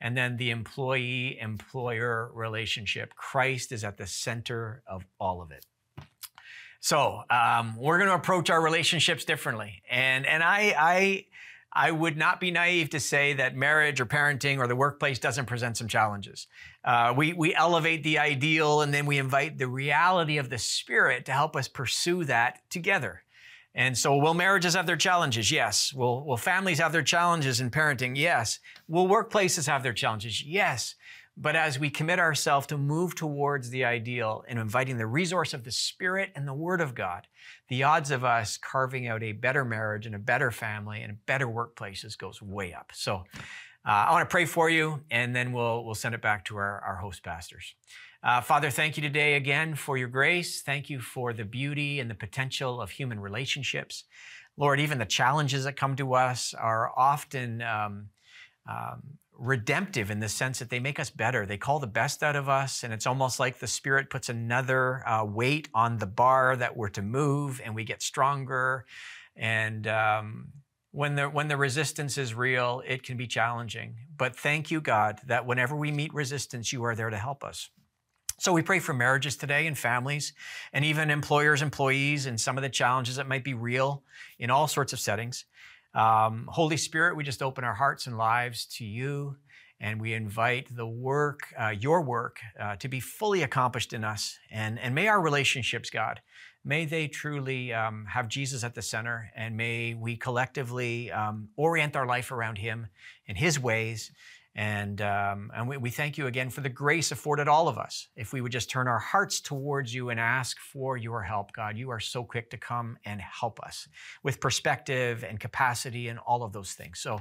and 0.00 0.16
then 0.16 0.36
the 0.36 0.50
employee 0.50 1.36
employer 1.40 2.30
relationship. 2.32 3.16
Christ 3.16 3.72
is 3.72 3.82
at 3.82 3.98
the 3.98 4.06
center 4.06 4.84
of 4.86 5.04
all 5.18 5.42
of 5.42 5.50
it. 5.50 5.66
So 6.78 7.22
um, 7.30 7.74
we're 7.76 7.98
going 7.98 8.10
to 8.10 8.14
approach 8.14 8.48
our 8.48 8.62
relationships 8.62 9.24
differently. 9.24 9.82
And, 9.90 10.24
and 10.24 10.40
I, 10.44 10.74
I, 10.78 11.26
I 11.74 11.90
would 11.90 12.16
not 12.16 12.40
be 12.40 12.52
naive 12.52 12.90
to 12.90 13.00
say 13.00 13.32
that 13.34 13.56
marriage 13.56 14.00
or 14.00 14.06
parenting 14.06 14.58
or 14.58 14.68
the 14.68 14.76
workplace 14.76 15.18
doesn't 15.18 15.46
present 15.46 15.76
some 15.76 15.88
challenges. 15.88 16.46
Uh, 16.84 17.12
we, 17.16 17.32
we 17.32 17.54
elevate 17.54 18.04
the 18.04 18.18
ideal 18.18 18.82
and 18.82 18.94
then 18.94 19.06
we 19.06 19.18
invite 19.18 19.58
the 19.58 19.66
reality 19.66 20.38
of 20.38 20.50
the 20.50 20.58
Spirit 20.58 21.24
to 21.26 21.32
help 21.32 21.56
us 21.56 21.66
pursue 21.66 22.24
that 22.24 22.60
together. 22.70 23.22
And 23.74 23.98
so, 23.98 24.16
will 24.16 24.34
marriages 24.34 24.74
have 24.74 24.86
their 24.86 24.96
challenges? 24.96 25.50
Yes. 25.50 25.92
Will, 25.92 26.24
will 26.24 26.36
families 26.36 26.78
have 26.78 26.92
their 26.92 27.02
challenges 27.02 27.60
in 27.60 27.72
parenting? 27.72 28.16
Yes. 28.16 28.60
Will 28.86 29.08
workplaces 29.08 29.66
have 29.66 29.82
their 29.82 29.92
challenges? 29.92 30.44
Yes. 30.44 30.94
But 31.36 31.56
as 31.56 31.78
we 31.78 31.90
commit 31.90 32.20
ourselves 32.20 32.68
to 32.68 32.78
move 32.78 33.16
towards 33.16 33.70
the 33.70 33.84
ideal 33.84 34.44
and 34.48 34.58
inviting 34.58 34.98
the 34.98 35.06
resource 35.06 35.52
of 35.52 35.64
the 35.64 35.72
Spirit 35.72 36.30
and 36.36 36.46
the 36.46 36.54
Word 36.54 36.80
of 36.80 36.94
God, 36.94 37.26
the 37.68 37.82
odds 37.82 38.12
of 38.12 38.24
us 38.24 38.56
carving 38.56 39.08
out 39.08 39.22
a 39.22 39.32
better 39.32 39.64
marriage 39.64 40.06
and 40.06 40.14
a 40.14 40.18
better 40.18 40.52
family 40.52 41.02
and 41.02 41.24
better 41.26 41.48
workplaces 41.48 42.16
goes 42.16 42.40
way 42.40 42.72
up. 42.72 42.92
So 42.94 43.24
uh, 43.86 44.06
I 44.08 44.12
want 44.12 44.28
to 44.28 44.32
pray 44.32 44.44
for 44.44 44.70
you, 44.70 45.00
and 45.10 45.34
then 45.34 45.52
we'll, 45.52 45.84
we'll 45.84 45.96
send 45.96 46.14
it 46.14 46.22
back 46.22 46.44
to 46.46 46.56
our, 46.56 46.80
our 46.80 46.96
host 46.96 47.22
pastors. 47.24 47.74
Uh, 48.22 48.40
Father, 48.40 48.70
thank 48.70 48.96
you 48.96 49.02
today 49.02 49.34
again 49.34 49.74
for 49.74 49.98
your 49.98 50.08
grace. 50.08 50.62
Thank 50.62 50.88
you 50.88 51.00
for 51.00 51.34
the 51.34 51.44
beauty 51.44 52.00
and 52.00 52.08
the 52.08 52.14
potential 52.14 52.80
of 52.80 52.90
human 52.90 53.20
relationships. 53.20 54.04
Lord, 54.56 54.80
even 54.80 54.98
the 54.98 55.04
challenges 55.04 55.64
that 55.64 55.76
come 55.76 55.96
to 55.96 56.14
us 56.14 56.54
are 56.54 56.92
often 56.96 57.60
um, 57.60 58.08
um, 58.70 59.02
redemptive 59.36 60.10
in 60.10 60.20
the 60.20 60.28
sense 60.28 60.58
that 60.58 60.70
they 60.70 60.80
make 60.80 60.98
us 60.98 61.10
better. 61.10 61.46
They 61.46 61.56
call 61.56 61.78
the 61.78 61.86
best 61.86 62.22
out 62.22 62.36
of 62.36 62.48
us, 62.48 62.82
and 62.84 62.92
it's 62.92 63.06
almost 63.06 63.40
like 63.40 63.58
the 63.58 63.66
Spirit 63.66 64.10
puts 64.10 64.28
another 64.28 65.06
uh, 65.08 65.24
weight 65.24 65.68
on 65.74 65.98
the 65.98 66.06
bar 66.06 66.56
that 66.56 66.76
we're 66.76 66.88
to 66.90 67.02
move, 67.02 67.60
and 67.64 67.74
we 67.74 67.84
get 67.84 68.02
stronger. 68.02 68.84
And 69.36 69.86
um, 69.86 70.52
when 70.92 71.16
the 71.16 71.28
when 71.28 71.48
the 71.48 71.56
resistance 71.56 72.16
is 72.18 72.34
real, 72.34 72.82
it 72.86 73.02
can 73.02 73.16
be 73.16 73.26
challenging. 73.26 73.96
But 74.16 74.36
thank 74.36 74.70
you, 74.70 74.80
God, 74.80 75.18
that 75.26 75.46
whenever 75.46 75.74
we 75.74 75.90
meet 75.90 76.14
resistance, 76.14 76.72
you 76.72 76.84
are 76.84 76.94
there 76.94 77.10
to 77.10 77.18
help 77.18 77.42
us. 77.42 77.70
So 78.38 78.52
we 78.52 78.62
pray 78.62 78.80
for 78.80 78.92
marriages 78.92 79.36
today 79.36 79.66
and 79.66 79.78
families, 79.78 80.32
and 80.72 80.84
even 80.84 81.10
employers, 81.10 81.62
employees, 81.62 82.26
and 82.26 82.40
some 82.40 82.56
of 82.58 82.62
the 82.62 82.68
challenges 82.68 83.16
that 83.16 83.28
might 83.28 83.44
be 83.44 83.54
real 83.54 84.02
in 84.38 84.50
all 84.50 84.66
sorts 84.66 84.92
of 84.92 85.00
settings. 85.00 85.44
Um, 85.94 86.48
Holy 86.50 86.76
Spirit, 86.76 87.16
we 87.16 87.22
just 87.22 87.42
open 87.42 87.62
our 87.62 87.74
hearts 87.74 88.06
and 88.06 88.18
lives 88.18 88.66
to 88.78 88.84
you, 88.84 89.36
and 89.80 90.00
we 90.00 90.12
invite 90.12 90.74
the 90.74 90.86
work, 90.86 91.40
uh, 91.58 91.68
your 91.68 92.02
work, 92.02 92.38
uh, 92.58 92.76
to 92.76 92.88
be 92.88 93.00
fully 93.00 93.42
accomplished 93.42 93.92
in 93.92 94.02
us. 94.02 94.38
And, 94.50 94.78
and 94.78 94.94
may 94.94 95.06
our 95.06 95.20
relationships, 95.20 95.90
God, 95.90 96.20
may 96.64 96.84
they 96.84 97.06
truly 97.06 97.72
um, 97.72 98.06
have 98.06 98.28
Jesus 98.28 98.64
at 98.64 98.74
the 98.74 98.82
center, 98.82 99.30
and 99.36 99.56
may 99.56 99.94
we 99.94 100.16
collectively 100.16 101.12
um, 101.12 101.48
orient 101.56 101.94
our 101.94 102.06
life 102.06 102.32
around 102.32 102.58
Him 102.58 102.88
and 103.28 103.38
His 103.38 103.60
ways 103.60 104.10
and, 104.56 105.00
um, 105.00 105.50
and 105.54 105.68
we, 105.68 105.76
we 105.76 105.90
thank 105.90 106.16
you 106.16 106.28
again 106.28 106.48
for 106.48 106.60
the 106.60 106.68
grace 106.68 107.10
afforded 107.10 107.48
all 107.48 107.66
of 107.66 107.76
us. 107.76 108.06
If 108.14 108.32
we 108.32 108.40
would 108.40 108.52
just 108.52 108.70
turn 108.70 108.86
our 108.86 109.00
hearts 109.00 109.40
towards 109.40 109.92
you 109.92 110.10
and 110.10 110.20
ask 110.20 110.58
for 110.60 110.96
your 110.96 111.22
help, 111.22 111.52
God, 111.52 111.76
you 111.76 111.90
are 111.90 111.98
so 111.98 112.22
quick 112.22 112.50
to 112.50 112.56
come 112.56 112.96
and 113.04 113.20
help 113.20 113.58
us 113.60 113.88
with 114.22 114.40
perspective 114.40 115.24
and 115.24 115.40
capacity 115.40 116.06
and 116.06 116.20
all 116.20 116.44
of 116.44 116.52
those 116.52 116.72
things. 116.72 117.00
So 117.00 117.20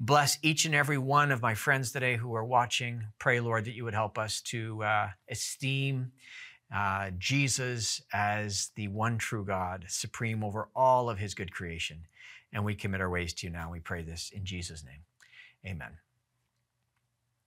bless 0.00 0.38
each 0.42 0.64
and 0.64 0.74
every 0.74 0.98
one 0.98 1.30
of 1.30 1.40
my 1.40 1.54
friends 1.54 1.92
today 1.92 2.16
who 2.16 2.34
are 2.34 2.44
watching. 2.44 3.04
Pray, 3.20 3.38
Lord, 3.38 3.64
that 3.66 3.74
you 3.74 3.84
would 3.84 3.94
help 3.94 4.18
us 4.18 4.40
to 4.42 4.82
uh, 4.82 5.08
esteem 5.30 6.10
uh, 6.74 7.10
Jesus 7.18 8.02
as 8.12 8.70
the 8.74 8.88
one 8.88 9.18
true 9.18 9.44
God, 9.44 9.84
supreme 9.88 10.42
over 10.42 10.68
all 10.74 11.08
of 11.10 11.18
his 11.18 11.34
good 11.34 11.52
creation. 11.52 12.06
And 12.52 12.64
we 12.64 12.74
commit 12.74 13.00
our 13.00 13.10
ways 13.10 13.34
to 13.34 13.46
you 13.46 13.52
now. 13.52 13.70
We 13.70 13.78
pray 13.78 14.02
this 14.02 14.32
in 14.34 14.44
Jesus' 14.44 14.84
name. 14.84 15.04
Amen. 15.64 15.92